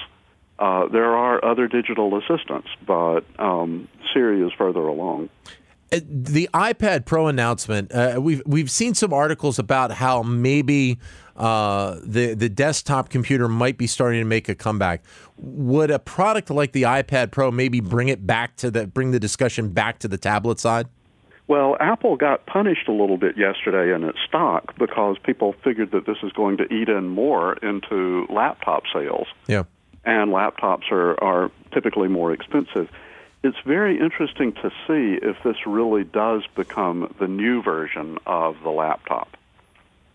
Uh, 0.60 0.88
there 0.89 1.15
are 1.15 1.43
other 1.43 1.67
digital 1.67 2.17
assistants, 2.17 2.67
but 2.86 3.21
um, 3.39 3.88
Siri 4.13 4.45
is 4.45 4.51
further 4.58 4.82
along. 4.82 5.29
The 5.91 6.49
iPad 6.54 7.06
Pro 7.06 7.28
announcement, 7.28 7.91
uh, 7.91 8.19
we've 8.21 8.43
we've 8.45 8.69
seen 8.69 8.93
some 8.93 9.12
articles 9.12 9.58
about 9.58 9.91
how 9.91 10.21
maybe 10.21 10.99
uh, 11.36 11.97
the 12.04 12.36
the 12.36 12.49
desktop 12.49 13.10
computer 13.10 13.47
might 13.47 13.78
be 13.78 13.88
starting 13.88 14.19
to 14.19 14.25
make 14.25 14.49
a 14.49 14.56
comeback. 14.56 15.04
Would 15.38 15.89
a 15.89 15.97
product 15.97 16.52
like 16.52 16.73
the 16.73 16.84
iPad 16.84 17.32
Pro 17.32 17.49
maybe 17.49 17.80
bring 17.80 18.08
it 18.08 18.28
back 18.28 18.56
to 18.58 18.69
the 18.69 18.86
bring 18.86 19.12
the 19.12 19.19
discussion 19.19 19.69
back 19.69 19.99
to 19.99 20.08
the 20.08 20.17
tablet 20.17 20.60
side? 20.60 20.88
Well, 21.47 21.75
Apple 21.80 22.15
got 22.15 22.45
punished 22.45 22.88
a 22.88 22.91
little 22.91 23.17
bit 23.17 23.36
yesterday 23.36 23.91
in 23.91 24.04
its 24.04 24.19
stock 24.28 24.78
because 24.78 25.17
people 25.23 25.56
figured 25.63 25.89
that 25.91 26.06
this 26.06 26.17
is 26.21 26.32
going 26.34 26.58
to 26.58 26.71
eat 26.71 26.89
in 26.89 27.10
more 27.10 27.54
into 27.54 28.28
laptop 28.30 28.84
sales. 28.93 29.25
Yeah. 29.47 29.63
And 30.06 30.32
laptops 30.32 30.91
are, 30.91 31.21
are 31.23 31.52
typically 31.73 32.08
more 32.08 32.32
expensive. 32.32 32.88
It's 33.41 33.58
very 33.65 33.99
interesting 33.99 34.52
to 34.54 34.69
see 34.86 35.17
if 35.21 35.38
this 35.43 35.65
really 35.65 36.04
does 36.04 36.43
become 36.56 37.13
the 37.19 37.28
new 37.28 37.62
version 37.62 38.17
of 38.25 38.58
the 38.63 38.69
laptop 38.69 39.38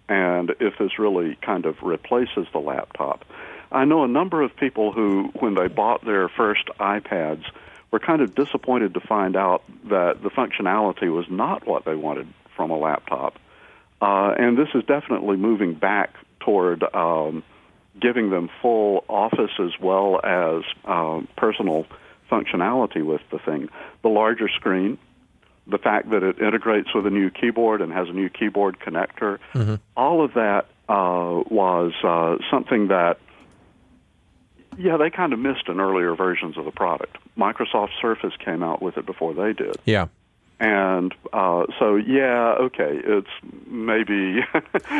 and 0.08 0.50
if 0.60 0.76
this 0.78 0.98
really 0.98 1.36
kind 1.36 1.64
of 1.64 1.82
replaces 1.82 2.46
the 2.52 2.58
laptop. 2.58 3.24
I 3.72 3.86
know 3.86 4.04
a 4.04 4.08
number 4.08 4.42
of 4.42 4.54
people 4.54 4.92
who, 4.92 5.30
when 5.40 5.54
they 5.54 5.68
bought 5.68 6.04
their 6.04 6.28
first 6.28 6.66
iPads, 6.78 7.44
were 7.90 7.98
kind 7.98 8.20
of 8.20 8.34
disappointed 8.34 8.92
to 8.94 9.00
find 9.00 9.36
out 9.36 9.64
that 9.88 10.22
the 10.22 10.28
functionality 10.28 11.10
was 11.10 11.24
not 11.30 11.66
what 11.66 11.86
they 11.86 11.94
wanted 11.94 12.28
from 12.54 12.70
a 12.70 12.76
laptop. 12.76 13.38
Uh, 14.02 14.34
and 14.38 14.58
this 14.58 14.68
is 14.74 14.84
definitely 14.84 15.36
moving 15.36 15.72
back 15.72 16.14
toward 16.40 16.84
um, 16.94 17.42
giving 17.98 18.28
them 18.28 18.50
full 18.60 19.04
office 19.08 19.52
as 19.58 19.72
well 19.80 20.20
as 20.22 20.62
um, 20.84 21.26
personal 21.36 21.86
functionality 22.30 23.04
with 23.04 23.20
the 23.30 23.38
thing. 23.38 23.68
The 24.02 24.08
larger 24.08 24.48
screen, 24.48 24.98
the 25.66 25.78
fact 25.78 26.10
that 26.10 26.22
it 26.22 26.38
integrates 26.38 26.94
with 26.94 27.06
a 27.06 27.10
new 27.10 27.30
keyboard 27.30 27.80
and 27.80 27.92
has 27.92 28.08
a 28.08 28.12
new 28.12 28.28
keyboard 28.28 28.78
connector, 28.78 29.38
mm-hmm. 29.52 29.76
all 29.96 30.24
of 30.24 30.34
that 30.34 30.66
uh, 30.88 31.42
was 31.48 31.92
uh, 32.02 32.36
something 32.50 32.88
that, 32.88 33.18
yeah, 34.76 34.96
they 34.96 35.10
kind 35.10 35.32
of 35.32 35.38
missed 35.38 35.68
in 35.68 35.80
earlier 35.80 36.14
versions 36.14 36.58
of 36.58 36.64
the 36.64 36.70
product. 36.70 37.16
Microsoft 37.38 37.90
Surface 38.00 38.34
came 38.44 38.62
out 38.62 38.82
with 38.82 38.98
it 38.98 39.06
before 39.06 39.32
they 39.32 39.52
did. 39.52 39.76
Yeah. 39.84 40.08
And 40.60 41.12
uh, 41.32 41.64
so, 41.80 41.96
yeah, 41.96 42.54
okay, 42.60 43.00
it's 43.04 43.28
maybe 43.66 44.40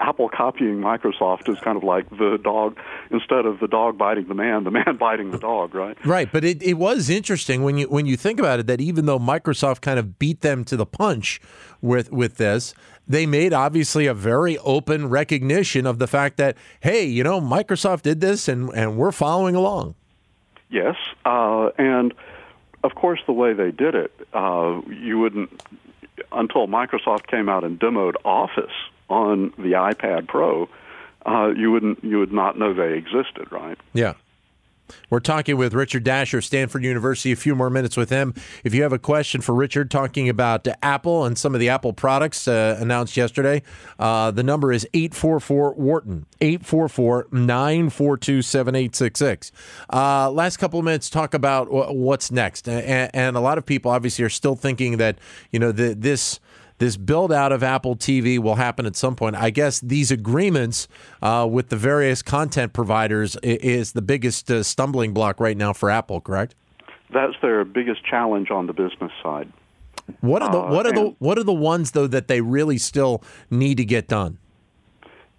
Apple 0.00 0.28
copying 0.28 0.80
Microsoft 0.80 1.48
is 1.48 1.58
kind 1.60 1.78
of 1.78 1.82
like 1.82 2.08
the 2.10 2.38
dog, 2.42 2.76
instead 3.10 3.46
of 3.46 3.58
the 3.58 3.68
dog 3.68 3.96
biting 3.96 4.28
the 4.28 4.34
man, 4.34 4.64
the 4.64 4.70
man 4.70 4.96
biting 5.00 5.30
the 5.30 5.38
dog, 5.38 5.74
right? 5.74 5.96
Right, 6.04 6.30
but 6.30 6.44
it, 6.44 6.62
it 6.62 6.74
was 6.74 7.08
interesting 7.08 7.62
when 7.62 7.78
you 7.78 7.88
when 7.88 8.04
you 8.04 8.18
think 8.18 8.38
about 8.38 8.60
it 8.60 8.66
that 8.66 8.82
even 8.82 9.06
though 9.06 9.18
Microsoft 9.18 9.80
kind 9.80 9.98
of 9.98 10.18
beat 10.18 10.42
them 10.42 10.62
to 10.64 10.76
the 10.76 10.86
punch 10.86 11.40
with 11.80 12.12
with 12.12 12.36
this, 12.36 12.74
they 13.06 13.24
made 13.24 13.54
obviously 13.54 14.06
a 14.06 14.14
very 14.14 14.58
open 14.58 15.08
recognition 15.08 15.86
of 15.86 15.98
the 15.98 16.06
fact 16.06 16.36
that 16.36 16.56
hey, 16.80 17.04
you 17.04 17.24
know, 17.24 17.40
Microsoft 17.40 18.02
did 18.02 18.20
this 18.20 18.46
and 18.46 18.68
and 18.74 18.98
we're 18.98 19.12
following 19.12 19.54
along. 19.54 19.94
Yes, 20.70 20.96
uh, 21.24 21.70
and 21.78 22.12
of 22.82 22.94
course, 22.94 23.20
the 23.26 23.32
way 23.32 23.52
they 23.52 23.70
did 23.70 23.94
it, 23.94 24.12
uh, 24.32 24.80
you 24.88 25.18
wouldn't 25.18 25.50
until 26.32 26.66
Microsoft 26.66 27.26
came 27.26 27.48
out 27.48 27.64
and 27.64 27.78
demoed 27.78 28.14
Office 28.24 28.72
on 29.08 29.50
the 29.56 29.72
iPad 29.72 30.28
Pro. 30.28 30.68
Uh, 31.26 31.48
you 31.48 31.70
wouldn't 31.70 32.02
you 32.04 32.18
would 32.18 32.32
not 32.32 32.58
know 32.58 32.72
they 32.72 32.94
existed, 32.94 33.50
right? 33.50 33.78
Yeah. 33.92 34.14
We're 35.10 35.20
talking 35.20 35.56
with 35.56 35.74
Richard 35.74 36.04
Dasher, 36.04 36.40
Stanford 36.40 36.84
University. 36.84 37.32
A 37.32 37.36
few 37.36 37.54
more 37.54 37.70
minutes 37.70 37.96
with 37.96 38.10
him. 38.10 38.34
If 38.64 38.74
you 38.74 38.82
have 38.82 38.92
a 38.92 38.98
question 38.98 39.40
for 39.40 39.54
Richard, 39.54 39.90
talking 39.90 40.28
about 40.28 40.66
Apple 40.82 41.24
and 41.24 41.38
some 41.38 41.54
of 41.54 41.60
the 41.60 41.68
Apple 41.68 41.92
products 41.92 42.48
uh, 42.48 42.76
announced 42.80 43.16
yesterday, 43.16 43.62
uh, 43.98 44.30
the 44.30 44.42
number 44.42 44.72
is 44.72 44.86
844 44.94 45.74
Wharton, 45.74 46.26
844 46.40 47.28
942 47.32 48.42
7866. 48.42 49.52
Uh, 49.92 50.30
last 50.30 50.56
couple 50.58 50.78
of 50.78 50.84
minutes, 50.84 51.10
talk 51.10 51.34
about 51.34 51.68
what's 51.94 52.30
next. 52.30 52.68
And, 52.68 53.10
and, 53.14 53.36
a 53.36 53.40
lot 53.40 53.58
of 53.58 53.66
people 53.66 53.90
obviously 53.90 54.24
are 54.24 54.30
still 54.30 54.56
thinking 54.56 54.96
that, 54.96 55.18
you 55.52 55.58
know, 55.58 55.70
the, 55.70 55.94
this 55.94 56.40
this 56.78 56.96
build 56.96 57.32
out 57.32 57.52
of 57.52 57.62
Apple 57.62 57.96
TV 57.96 58.38
will 58.38 58.54
happen 58.54 58.86
at 58.86 58.96
some 58.96 59.14
point. 59.14 59.36
I 59.36 59.50
guess 59.50 59.80
these 59.80 60.10
agreements 60.10 60.88
uh, 61.22 61.46
with 61.50 61.68
the 61.68 61.76
various 61.76 62.22
content 62.22 62.72
providers 62.72 63.36
is 63.42 63.92
the 63.92 64.02
biggest 64.02 64.50
uh, 64.50 64.62
stumbling 64.62 65.12
block 65.12 65.40
right 65.40 65.56
now 65.56 65.72
for 65.72 65.90
Apple. 65.90 66.20
Correct? 66.20 66.54
That's 67.12 67.34
their 67.42 67.64
biggest 67.64 68.04
challenge 68.04 68.50
on 68.50 68.66
the 68.66 68.72
business 68.72 69.12
side. 69.22 69.52
What 70.20 70.42
are 70.42 70.50
the 70.50 70.58
uh, 70.58 70.70
what 70.70 70.86
are 70.86 70.92
the 70.92 71.14
what 71.18 71.38
are 71.38 71.44
the 71.44 71.52
ones 71.52 71.90
though 71.90 72.06
that 72.06 72.28
they 72.28 72.40
really 72.40 72.78
still 72.78 73.22
need 73.50 73.76
to 73.76 73.84
get 73.84 74.08
done? 74.08 74.38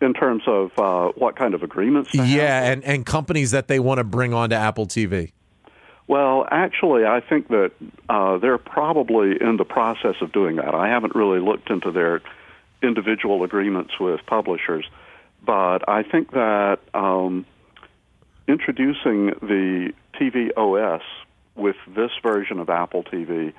In 0.01 0.13
terms 0.13 0.43
of 0.47 0.71
uh, 0.77 1.11
what 1.15 1.35
kind 1.35 1.53
of 1.53 1.63
agreements? 1.63 2.13
Yeah, 2.13 2.71
and, 2.71 2.83
and 2.85 3.05
companies 3.05 3.51
that 3.51 3.67
they 3.67 3.79
want 3.79 3.97
to 3.97 4.05
bring 4.05 4.33
onto 4.33 4.55
Apple 4.55 4.85
TV. 4.85 5.33
Well, 6.09 6.47
actually, 6.49 7.05
I 7.05 7.19
think 7.19 7.49
that 7.49 7.71
uh, 8.09 8.39
they're 8.39 8.57
probably 8.57 9.37
in 9.39 9.57
the 9.57 9.63
process 9.63 10.15
of 10.21 10.31
doing 10.31 10.55
that. 10.55 10.73
I 10.73 10.87
haven't 10.87 11.13
really 11.13 11.39
looked 11.39 11.69
into 11.69 11.91
their 11.91 12.21
individual 12.81 13.43
agreements 13.43 13.91
with 13.99 14.19
publishers, 14.25 14.89
but 15.45 15.87
I 15.87 16.01
think 16.01 16.31
that 16.31 16.79
um, 16.95 17.45
introducing 18.47 19.27
the 19.43 19.93
TV 20.19 20.49
OS 20.57 21.03
with 21.55 21.75
this 21.87 22.11
version 22.23 22.57
of 22.59 22.71
Apple 22.71 23.03
TV 23.03 23.53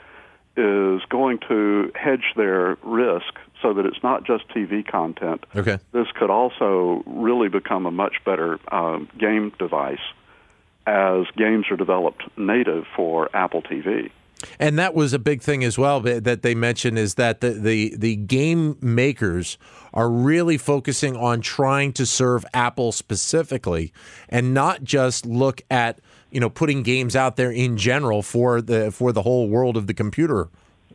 is 0.57 1.03
going 1.09 1.39
to 1.47 1.93
hedge 1.95 2.33
their 2.35 2.77
risk 2.83 3.33
so 3.63 3.75
that 3.75 3.87
it's 3.87 4.03
not 4.03 4.25
just 4.25 4.49
TV 4.49 4.85
content. 4.85 5.47
Okay. 5.55 5.79
This 5.93 6.09
could 6.19 6.31
also 6.31 7.05
really 7.07 7.49
become 7.49 7.87
a 7.87 7.93
much 7.93 8.17
better 8.25 8.59
um, 8.73 9.09
game 9.17 9.53
device 9.57 10.01
as 10.91 11.27
games 11.37 11.67
are 11.71 11.77
developed 11.77 12.25
native 12.37 12.85
for 12.97 13.35
Apple 13.35 13.63
TV. 13.63 14.11
And 14.59 14.79
that 14.79 14.95
was 14.95 15.13
a 15.13 15.19
big 15.19 15.43
thing 15.43 15.63
as 15.63 15.79
well 15.79 16.01
that 16.01 16.43
they 16.43 16.55
mentioned 16.55 16.99
is 16.99 17.15
that 17.15 17.41
the, 17.41 17.51
the, 17.51 17.95
the 17.97 18.17
game 18.17 18.77
makers 18.81 19.59
are 19.93 20.11
really 20.11 20.57
focusing 20.57 21.15
on 21.17 21.43
trying 21.43 21.93
to 21.93 22.07
serve 22.07 22.45
Apple 22.55 22.91
specifically 22.91 23.93
and 24.29 24.55
not 24.55 24.83
just 24.83 25.27
look 25.27 25.63
at 25.71 26.01
you 26.31 26.41
know 26.41 26.49
putting 26.49 26.83
games 26.83 27.15
out 27.15 27.37
there 27.37 27.51
in 27.51 27.77
general 27.77 28.23
for 28.23 28.63
the 28.63 28.91
for 28.91 29.13
the 29.13 29.23
whole 29.23 29.49
world 29.49 29.77
of 29.77 29.89
the 29.89 29.95
computer 29.95 30.49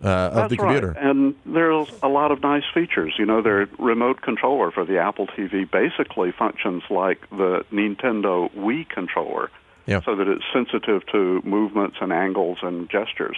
uh, 0.04 0.08
of 0.08 0.34
That's 0.34 0.50
the 0.50 0.58
computer. 0.58 0.92
Right. 0.92 1.06
And 1.06 1.36
there's 1.46 1.90
a 2.02 2.08
lot 2.08 2.32
of 2.32 2.42
nice 2.42 2.64
features. 2.74 3.14
You 3.20 3.26
know, 3.26 3.42
their 3.42 3.68
remote 3.78 4.22
controller 4.22 4.72
for 4.72 4.86
the 4.86 4.98
Apple 4.98 5.28
TV 5.28 5.70
basically 5.70 6.32
functions 6.32 6.84
like 6.90 7.30
the 7.30 7.66
Nintendo 7.72 8.52
Wii 8.56 8.88
controller 8.90 9.52
yeah. 9.86 10.02
so 10.06 10.16
that 10.16 10.28
it's 10.28 10.44
sensitive 10.54 11.06
to 11.12 11.42
movements 11.44 11.98
and 12.02 12.12
angles 12.12 12.60
and 12.62 12.90
gestures. 12.90 13.38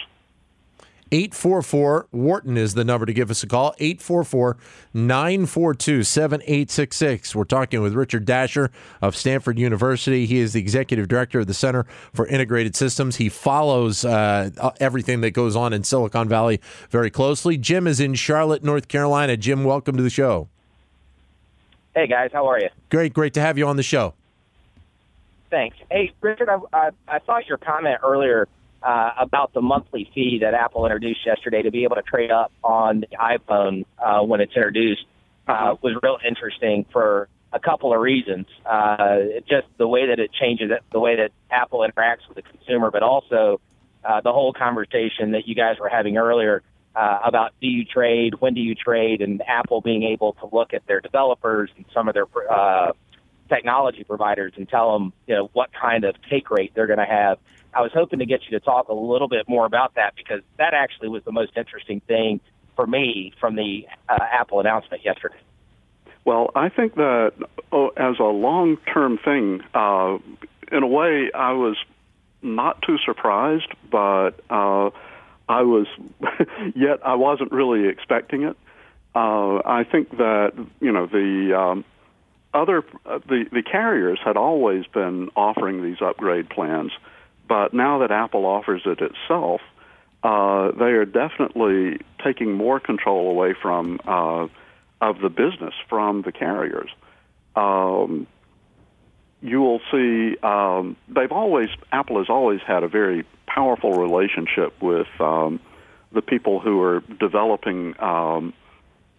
844 1.10 2.08
Wharton 2.12 2.56
is 2.58 2.74
the 2.74 2.84
number 2.84 3.06
to 3.06 3.12
give 3.14 3.30
us 3.30 3.42
a 3.42 3.46
call. 3.46 3.74
844 3.78 4.58
942 4.92 6.02
7866. 6.02 7.34
We're 7.34 7.44
talking 7.44 7.80
with 7.80 7.94
Richard 7.94 8.26
Dasher 8.26 8.70
of 9.00 9.16
Stanford 9.16 9.58
University. 9.58 10.26
He 10.26 10.38
is 10.38 10.52
the 10.52 10.60
executive 10.60 11.08
director 11.08 11.40
of 11.40 11.46
the 11.46 11.54
Center 11.54 11.86
for 12.12 12.26
Integrated 12.26 12.76
Systems. 12.76 13.16
He 13.16 13.28
follows 13.28 14.04
uh, 14.04 14.50
everything 14.80 15.22
that 15.22 15.30
goes 15.30 15.56
on 15.56 15.72
in 15.72 15.82
Silicon 15.82 16.28
Valley 16.28 16.60
very 16.90 17.10
closely. 17.10 17.56
Jim 17.56 17.86
is 17.86 18.00
in 18.00 18.14
Charlotte, 18.14 18.62
North 18.62 18.88
Carolina. 18.88 19.36
Jim, 19.36 19.64
welcome 19.64 19.96
to 19.96 20.02
the 20.02 20.10
show. 20.10 20.48
Hey, 21.94 22.06
guys. 22.06 22.30
How 22.32 22.46
are 22.46 22.60
you? 22.60 22.68
Great. 22.90 23.14
Great 23.14 23.34
to 23.34 23.40
have 23.40 23.56
you 23.56 23.66
on 23.66 23.76
the 23.76 23.82
show. 23.82 24.14
Thanks. 25.50 25.76
Hey, 25.90 26.12
Richard, 26.20 26.48
I, 26.48 26.58
I, 26.72 26.90
I 27.06 27.18
thought 27.20 27.46
your 27.46 27.58
comment 27.58 28.00
earlier 28.04 28.48
uh, 28.82 29.10
about 29.18 29.52
the 29.54 29.60
monthly 29.60 30.10
fee 30.14 30.38
that 30.42 30.54
Apple 30.54 30.84
introduced 30.84 31.20
yesterday 31.26 31.62
to 31.62 31.70
be 31.70 31.84
able 31.84 31.96
to 31.96 32.02
trade 32.02 32.30
up 32.30 32.52
on 32.62 33.00
the 33.00 33.16
iPhone 33.16 33.84
uh, 33.98 34.20
when 34.20 34.40
it's 34.40 34.54
introduced 34.54 35.04
uh, 35.48 35.74
was 35.82 35.94
real 36.02 36.18
interesting 36.26 36.84
for 36.92 37.28
a 37.52 37.58
couple 37.58 37.94
of 37.94 38.00
reasons. 38.00 38.46
Uh, 38.66 39.18
just 39.48 39.66
the 39.78 39.88
way 39.88 40.06
that 40.08 40.18
it 40.18 40.30
changes 40.32 40.70
it, 40.70 40.82
the 40.92 41.00
way 41.00 41.16
that 41.16 41.30
Apple 41.50 41.80
interacts 41.80 42.28
with 42.28 42.36
the 42.36 42.42
consumer, 42.42 42.90
but 42.90 43.02
also 43.02 43.60
uh, 44.04 44.20
the 44.20 44.32
whole 44.32 44.52
conversation 44.52 45.32
that 45.32 45.48
you 45.48 45.54
guys 45.54 45.76
were 45.80 45.88
having 45.88 46.18
earlier 46.18 46.62
uh, 46.94 47.20
about 47.24 47.52
do 47.60 47.66
you 47.66 47.84
trade, 47.84 48.34
when 48.40 48.54
do 48.54 48.60
you 48.60 48.74
trade, 48.74 49.22
and 49.22 49.42
Apple 49.46 49.80
being 49.80 50.02
able 50.02 50.34
to 50.34 50.48
look 50.52 50.74
at 50.74 50.86
their 50.86 51.00
developers 51.00 51.70
and 51.76 51.84
some 51.94 52.08
of 52.08 52.14
their 52.14 52.26
uh, 52.50 52.92
technology 53.48 54.04
providers 54.04 54.52
and 54.56 54.68
tell 54.68 54.92
them, 54.92 55.12
you 55.26 55.34
know, 55.34 55.50
what 55.52 55.70
kind 55.72 56.04
of 56.04 56.14
take 56.30 56.50
rate 56.50 56.72
they're 56.74 56.86
going 56.86 56.98
to 56.98 57.04
have. 57.04 57.38
I 57.74 57.82
was 57.82 57.92
hoping 57.92 58.18
to 58.20 58.26
get 58.26 58.40
you 58.44 58.58
to 58.58 58.64
talk 58.64 58.88
a 58.88 58.94
little 58.94 59.28
bit 59.28 59.48
more 59.48 59.66
about 59.66 59.94
that 59.94 60.14
because 60.16 60.40
that 60.56 60.74
actually 60.74 61.08
was 61.08 61.22
the 61.24 61.32
most 61.32 61.52
interesting 61.56 62.00
thing 62.00 62.40
for 62.76 62.86
me 62.86 63.32
from 63.40 63.56
the 63.56 63.86
uh, 64.08 64.18
Apple 64.32 64.60
announcement 64.60 65.04
yesterday. 65.04 65.36
Well, 66.24 66.50
I 66.54 66.68
think 66.68 66.94
that 66.96 67.32
oh, 67.72 67.88
as 67.96 68.18
a 68.18 68.24
long-term 68.24 69.18
thing, 69.24 69.62
uh, 69.74 70.18
in 70.70 70.82
a 70.82 70.86
way, 70.86 71.30
I 71.34 71.52
was 71.52 71.76
not 72.42 72.82
too 72.82 72.98
surprised, 73.04 73.72
but 73.90 74.32
uh, 74.50 74.90
I 75.48 75.62
was 75.62 75.86
yet 76.74 77.00
I 77.04 77.14
wasn't 77.14 77.52
really 77.52 77.88
expecting 77.88 78.42
it. 78.42 78.56
Uh, 79.14 79.62
I 79.64 79.84
think 79.90 80.10
that 80.18 80.52
you 80.80 80.92
know 80.92 81.06
the 81.06 81.58
um, 81.58 81.84
other 82.54 82.84
uh, 83.04 83.18
the 83.28 83.44
the 83.52 83.62
carriers 83.62 84.18
had 84.24 84.36
always 84.36 84.86
been 84.86 85.30
offering 85.36 85.82
these 85.82 86.00
upgrade 86.00 86.48
plans, 86.48 86.92
but 87.48 87.74
now 87.74 87.98
that 87.98 88.10
Apple 88.10 88.46
offers 88.46 88.82
it 88.86 89.00
itself, 89.00 89.60
uh, 90.22 90.72
they 90.72 90.92
are 90.92 91.04
definitely 91.04 91.98
taking 92.24 92.52
more 92.52 92.80
control 92.80 93.30
away 93.30 93.54
from 93.60 94.00
uh, 94.06 94.48
of 95.00 95.20
the 95.20 95.28
business 95.28 95.74
from 95.88 96.22
the 96.22 96.32
carriers. 96.32 96.90
Um, 97.54 98.26
you 99.40 99.60
will 99.60 99.80
see 99.92 100.36
um, 100.42 100.96
they've 101.08 101.32
always 101.32 101.68
Apple 101.92 102.18
has 102.18 102.28
always 102.28 102.60
had 102.66 102.82
a 102.82 102.88
very 102.88 103.24
powerful 103.46 103.92
relationship 103.92 104.80
with 104.82 105.08
um, 105.20 105.60
the 106.12 106.22
people 106.22 106.60
who 106.60 106.80
are 106.82 107.00
developing 107.20 107.94
um, 108.00 108.54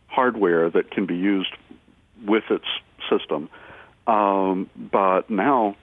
hardware 0.08 0.70
that 0.70 0.92
can 0.92 1.06
be 1.06 1.16
used 1.16 1.54
with 2.26 2.44
its 2.50 2.66
system. 3.10 3.50
Um, 4.08 4.70
but 4.76 5.30
now, 5.30 5.76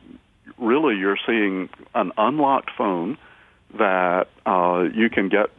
really, 0.59 0.97
you're 0.97 1.19
seeing 1.27 1.69
an 1.95 2.13
unlocked 2.17 2.71
phone 2.77 3.19
that 3.79 4.29
uh, 4.45 4.85
you 4.95 5.11
can 5.11 5.29
get 5.29 5.51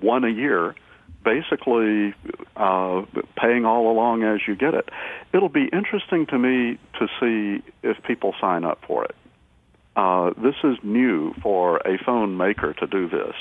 one 0.00 0.24
a 0.24 0.28
year, 0.28 0.74
basically 1.24 2.14
uh, 2.56 3.02
paying 3.36 3.64
all 3.64 3.90
along 3.90 4.22
as 4.22 4.40
you 4.46 4.54
get 4.54 4.74
it. 4.74 4.88
It'll 5.32 5.48
be 5.48 5.68
interesting 5.72 6.26
to 6.26 6.38
me 6.38 6.78
to 6.98 7.08
see 7.20 7.62
if 7.82 8.02
people 8.02 8.34
sign 8.40 8.64
up 8.64 8.82
for 8.86 9.04
it. 9.04 9.14
Uh, 9.96 10.30
this 10.42 10.56
is 10.64 10.76
new 10.82 11.32
for 11.42 11.78
a 11.78 11.98
phone 12.04 12.36
maker 12.36 12.74
to 12.74 12.86
do 12.86 13.08
this. 13.08 13.34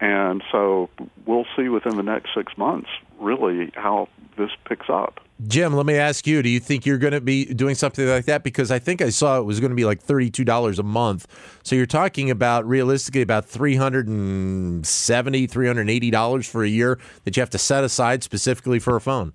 And 0.00 0.42
so 0.52 0.90
we'll 1.26 1.46
see 1.56 1.68
within 1.68 1.96
the 1.96 2.02
next 2.02 2.30
six 2.36 2.56
months 2.56 2.88
really 3.18 3.72
how 3.74 4.08
this 4.36 4.50
picks 4.68 4.88
up. 4.88 5.20
Jim, 5.46 5.72
let 5.74 5.86
me 5.86 5.94
ask 5.94 6.26
you: 6.26 6.42
Do 6.42 6.48
you 6.48 6.58
think 6.58 6.84
you're 6.84 6.98
going 6.98 7.12
to 7.12 7.20
be 7.20 7.44
doing 7.44 7.76
something 7.76 8.06
like 8.08 8.24
that? 8.24 8.42
Because 8.42 8.72
I 8.72 8.80
think 8.80 9.00
I 9.00 9.10
saw 9.10 9.38
it 9.38 9.44
was 9.44 9.60
going 9.60 9.70
to 9.70 9.76
be 9.76 9.84
like 9.84 10.00
thirty-two 10.00 10.44
dollars 10.44 10.80
a 10.80 10.82
month. 10.82 11.28
So 11.62 11.76
you're 11.76 11.86
talking 11.86 12.28
about 12.28 12.66
realistically 12.66 13.22
about 13.22 13.44
three 13.44 13.76
hundred 13.76 14.08
and 14.08 14.84
seventy, 14.84 15.46
three 15.46 15.68
hundred 15.68 15.82
and 15.82 15.90
eighty 15.90 16.10
dollars 16.10 16.48
for 16.48 16.64
a 16.64 16.68
year 16.68 16.98
that 17.24 17.36
you 17.36 17.40
have 17.40 17.50
to 17.50 17.58
set 17.58 17.84
aside 17.84 18.24
specifically 18.24 18.80
for 18.80 18.96
a 18.96 19.00
phone. 19.00 19.32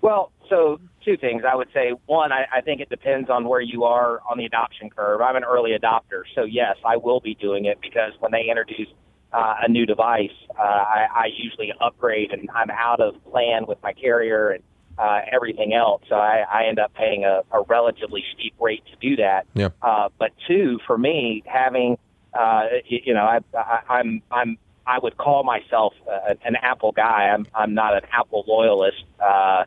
Well, 0.00 0.32
so 0.48 0.80
two 1.04 1.18
things 1.18 1.42
I 1.46 1.54
would 1.54 1.68
say. 1.74 1.92
One, 2.06 2.32
I, 2.32 2.46
I 2.50 2.60
think 2.62 2.80
it 2.80 2.88
depends 2.88 3.28
on 3.28 3.46
where 3.46 3.60
you 3.60 3.84
are 3.84 4.20
on 4.28 4.38
the 4.38 4.46
adoption 4.46 4.88
curve. 4.88 5.20
I'm 5.20 5.36
an 5.36 5.44
early 5.44 5.72
adopter, 5.78 6.22
so 6.34 6.44
yes, 6.44 6.76
I 6.86 6.96
will 6.96 7.20
be 7.20 7.34
doing 7.34 7.66
it 7.66 7.80
because 7.82 8.12
when 8.20 8.32
they 8.32 8.46
introduce 8.48 8.88
uh, 9.32 9.54
a 9.62 9.68
new 9.68 9.86
device, 9.86 10.30
uh, 10.58 10.62
I, 10.62 11.06
I 11.14 11.28
usually 11.36 11.72
upgrade 11.80 12.32
and 12.32 12.48
I'm 12.54 12.70
out 12.70 13.00
of 13.00 13.14
plan 13.30 13.66
with 13.66 13.78
my 13.82 13.92
carrier 13.92 14.50
and 14.50 14.62
uh, 14.98 15.20
everything 15.30 15.72
else. 15.72 16.02
So 16.08 16.16
I, 16.16 16.44
I 16.52 16.64
end 16.66 16.78
up 16.78 16.92
paying 16.94 17.24
a, 17.24 17.42
a 17.50 17.62
relatively 17.62 18.22
steep 18.34 18.54
rate 18.60 18.82
to 18.90 18.96
do 19.08 19.16
that. 19.16 19.46
Yeah. 19.54 19.70
Uh, 19.80 20.08
but 20.18 20.30
two, 20.46 20.78
for 20.86 20.98
me, 20.98 21.42
having 21.46 21.96
uh, 22.34 22.64
you, 22.86 23.00
you 23.04 23.14
know, 23.14 23.24
I, 23.24 23.40
I, 23.56 23.80
I'm 23.88 24.22
I'm 24.30 24.58
I 24.86 24.98
would 24.98 25.16
call 25.16 25.44
myself 25.44 25.94
uh, 26.10 26.34
an 26.44 26.56
Apple 26.56 26.92
guy. 26.92 27.30
I'm 27.32 27.46
I'm 27.54 27.74
not 27.74 27.94
an 27.94 28.02
Apple 28.12 28.44
loyalist. 28.46 29.04
Uh, 29.20 29.64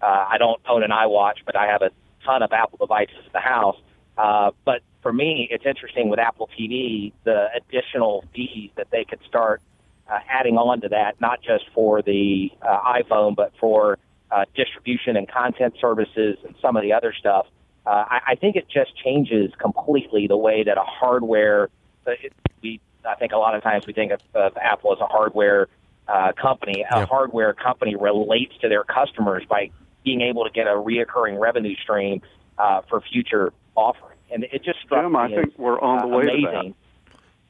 uh, 0.00 0.26
I 0.30 0.36
don't 0.38 0.60
own 0.68 0.82
an 0.82 0.90
iWatch, 0.90 1.38
but 1.44 1.56
I 1.56 1.66
have 1.66 1.82
a 1.82 1.90
ton 2.24 2.42
of 2.42 2.52
Apple 2.52 2.78
devices 2.78 3.16
at 3.26 3.32
the 3.32 3.40
house. 3.40 3.76
Uh, 4.16 4.50
but 4.64 4.82
for 5.08 5.12
me, 5.14 5.48
it's 5.50 5.64
interesting 5.64 6.10
with 6.10 6.18
Apple 6.18 6.50
TV, 6.58 7.14
the 7.24 7.46
additional 7.56 8.26
fees 8.34 8.70
that 8.76 8.88
they 8.90 9.04
could 9.04 9.20
start 9.26 9.62
uh, 10.06 10.18
adding 10.28 10.58
on 10.58 10.82
to 10.82 10.88
that, 10.90 11.18
not 11.18 11.40
just 11.40 11.64
for 11.72 12.02
the 12.02 12.50
uh, 12.60 12.78
iPhone, 13.00 13.34
but 13.34 13.50
for 13.58 13.98
uh, 14.30 14.44
distribution 14.54 15.16
and 15.16 15.26
content 15.26 15.72
services 15.80 16.36
and 16.44 16.54
some 16.60 16.76
of 16.76 16.82
the 16.82 16.92
other 16.92 17.14
stuff. 17.18 17.46
Uh, 17.86 18.04
I, 18.06 18.20
I 18.26 18.34
think 18.34 18.54
it 18.56 18.66
just 18.68 18.94
changes 19.02 19.50
completely 19.58 20.26
the 20.26 20.36
way 20.36 20.62
that 20.64 20.76
a 20.76 20.84
hardware. 20.84 21.70
uh, 22.06 22.10
It, 22.22 22.34
we, 22.62 22.78
I 23.08 23.14
think 23.14 23.32
a 23.32 23.38
lot 23.38 23.54
of 23.54 23.62
times 23.62 23.86
we 23.86 23.94
think 23.94 24.12
of, 24.12 24.20
of 24.34 24.58
Apple 24.58 24.92
as 24.92 25.00
a 25.00 25.06
hardware 25.06 25.68
uh, 26.06 26.32
company. 26.32 26.82
A 26.82 26.98
Yeah. 26.98 27.06
hardware 27.06 27.54
company 27.54 27.96
relates 27.96 28.52
to 28.60 28.68
their 28.68 28.84
customers 28.84 29.42
by 29.48 29.70
being 30.04 30.20
able 30.20 30.44
to 30.44 30.50
get 30.50 30.66
a 30.66 30.72
reoccurring 30.76 31.40
revenue 31.40 31.76
stream 31.76 32.20
uh, 32.58 32.82
for 32.90 33.00
future 33.00 33.54
offering, 33.74 34.17
and 34.30 34.44
it 34.44 34.64
just 34.64 34.80
struck 34.84 35.04
Jim, 35.04 35.12
me 35.12 35.18
I 35.18 35.28
think 35.28 35.52
as, 35.52 35.58
we're 35.58 35.80
on 35.80 36.08
the 36.08 36.14
uh, 36.14 36.18
way 36.18 36.24
to 36.24 36.46
that. 36.52 36.74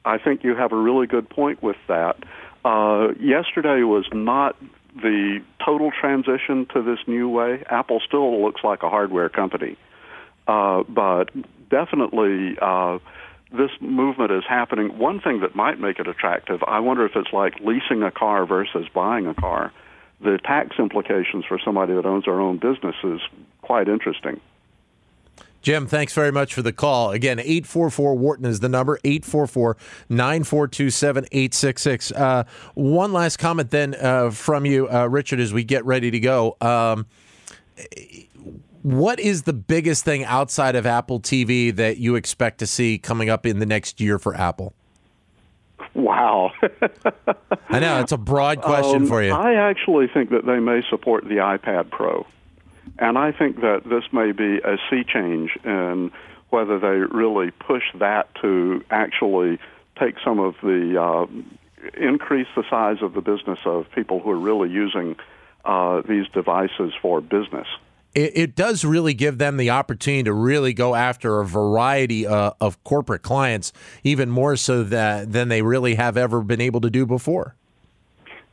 I 0.05 0.19
think 0.19 0.45
you 0.45 0.55
have 0.55 0.73
a 0.73 0.77
really 0.77 1.07
good 1.07 1.29
point 1.29 1.63
with 1.63 1.77
that. 1.89 2.17
Uh, 2.65 3.09
yesterday 3.21 3.83
was 3.83 4.07
not 4.13 4.57
the 4.95 5.41
total 5.65 5.91
transition 5.91 6.67
to 6.75 6.83
this 6.83 6.99
new 7.07 7.29
way. 7.29 7.63
Apple 7.69 8.01
still 8.07 8.43
looks 8.43 8.63
like 8.65 8.83
a 8.83 8.89
hardware 8.89 9.29
company, 9.29 9.77
uh, 10.47 10.83
but 10.89 11.31
definitely 11.69 12.57
uh, 12.61 12.99
this 13.53 13.71
movement 13.81 14.33
is 14.33 14.45
happening. 14.49 14.99
One 14.99 15.21
thing 15.21 15.41
that 15.41 15.55
might 15.55 15.79
make 15.79 15.99
it 15.99 16.09
attractive, 16.09 16.63
I 16.67 16.81
wonder 16.81 17.07
if 17.07 17.13
it's 17.15 17.33
like 17.33 17.55
leasing 17.61 18.03
a 18.03 18.11
car 18.11 18.47
versus 18.47 18.87
buying 18.93 19.27
a 19.27 19.35
car. 19.35 19.73
The 20.21 20.39
tax 20.45 20.77
implications 20.79 21.45
for 21.47 21.59
somebody 21.65 21.95
that 21.95 22.05
owns 22.05 22.25
their 22.25 22.41
own 22.41 22.59
business 22.59 22.97
is 23.05 23.21
quite 23.63 23.89
interesting. 23.89 24.41
Jim, 25.61 25.87
thanks 25.87 26.13
very 26.15 26.31
much 26.31 26.55
for 26.55 26.63
the 26.63 26.73
call. 26.73 27.11
Again, 27.11 27.39
844 27.41 28.15
Wharton 28.15 28.47
is 28.47 28.61
the 28.61 28.69
number, 28.69 28.99
844 29.05 29.77
942 30.09 30.91
7866. 30.91 32.13
Uh, 32.13 32.45
One 32.75 33.13
last 33.13 33.39
comment 33.39 33.71
then 33.71 33.95
uh, 33.97 34.31
from 34.31 34.65
you, 34.67 34.89
uh, 34.89 35.07
Richard, 35.07 35.41
as 35.41 35.53
we 35.53 35.65
get 35.65 35.85
ready 35.85 36.11
to 36.11 36.21
go. 36.21 36.57
Um, 36.61 37.07
what 38.83 39.19
is 39.19 39.43
the 39.43 39.53
biggest 39.53 40.05
thing 40.05 40.25
outside 40.25 40.77
of 40.77 40.87
Apple 40.87 41.21
TV 41.21 41.75
that 41.75 41.99
you 41.99 42.15
expect 42.15 42.59
to 42.59 42.67
see 42.67 42.97
coming 42.97 43.29
up 43.29 43.45
in 43.45 43.59
the 43.59 43.67
next 43.67 44.01
year 44.01 44.19
for 44.19 44.35
Apple? 44.37 44.75
Wow. 45.95 46.53
I 47.69 47.81
know 47.81 48.01
it's 48.01 48.13
a 48.13 48.17
broad 48.19 48.63
question 48.63 49.03
Um, 49.03 49.09
for 49.09 49.23
you. 49.23 49.33
I 49.33 49.55
actually 49.55 50.07
think 50.07 50.31
that 50.31 50.47
they 50.47 50.61
may 50.61 50.83
support 50.89 51.25
the 51.25 51.37
iPad 51.37 51.91
Pro. 51.91 52.25
And 52.99 53.17
I 53.17 53.33
think 53.33 53.61
that 53.61 53.83
this 53.85 54.05
may 54.13 54.33
be 54.33 54.59
a 54.59 54.77
sea 54.91 55.05
change 55.05 55.57
in 55.65 56.11
whether 56.51 56.79
they 56.79 56.99
really 57.15 57.51
push 57.51 57.85
that 57.95 58.35
to 58.43 58.83
actually 58.91 59.59
take 59.99 60.17
some 60.25 60.39
of 60.39 60.55
the, 60.63 61.01
uh, 61.01 61.27
increase 61.97 62.49
the 62.57 62.65
size 62.69 63.03
of 63.03 63.15
the 63.15 63.21
business 63.21 63.59
of 63.65 63.87
people 63.93 64.21
who 64.21 64.31
are 64.31 64.39
really 64.39 64.71
using 64.71 65.17
uh, 65.65 66.03
these 66.09 66.27
devices 66.29 66.93
for 67.01 67.21
business. 67.21 67.67
it, 68.15 68.33
it 68.35 68.57
does 68.57 68.85
really 68.85 69.15
give 69.15 69.39
them 69.39 69.57
the 69.57 69.71
opportunity 69.71 70.25
to 70.25 70.33
really 70.33 70.73
go 70.73 70.95
after 70.95 71.41
a 71.41 71.47
variety 71.47 72.27
uh, 72.27 72.53
of 72.61 72.83
corporate 72.85 73.23
clients, 73.23 73.73
even 74.03 74.31
more 74.31 74.57
so 74.57 74.83
that, 74.85 75.33
than 75.33 75.49
they 75.49 75.63
really 75.63 75.95
have 75.95 76.17
ever 76.17 76.41
been 76.43 76.61
able 76.61 76.81
to 76.81 76.91
do 76.91 77.07
before. 77.07 77.55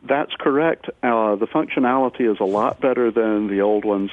That's 0.04 0.34
correct. 0.40 0.90
Uh, 1.02 1.36
the 1.36 1.48
functionality 1.48 2.32
is 2.32 2.40
a 2.40 2.46
lot 2.46 2.80
better 2.80 3.10
than 3.10 3.48
the 3.48 3.62
old 3.62 3.86
ones, 3.86 4.12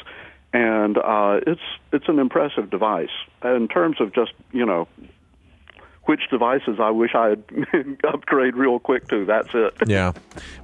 and 0.53 0.99
uh, 0.99 1.41
it's 1.47 1.61
it's 1.93 2.09
an 2.09 2.19
impressive 2.19 2.69
device 2.71 3.09
in 3.45 3.69
terms 3.69 4.01
of 4.01 4.12
just 4.15 4.33
you 4.53 4.67
know 4.67 4.88
which 6.05 6.29
devices 6.31 6.79
I 6.81 6.91
wish 6.91 7.15
I'd 7.15 7.45
upgrade 8.05 8.57
real 8.57 8.81
quick 8.81 9.09
to. 9.09 9.25
That's 9.25 9.49
it. 9.55 9.75
Yeah. 9.87 10.12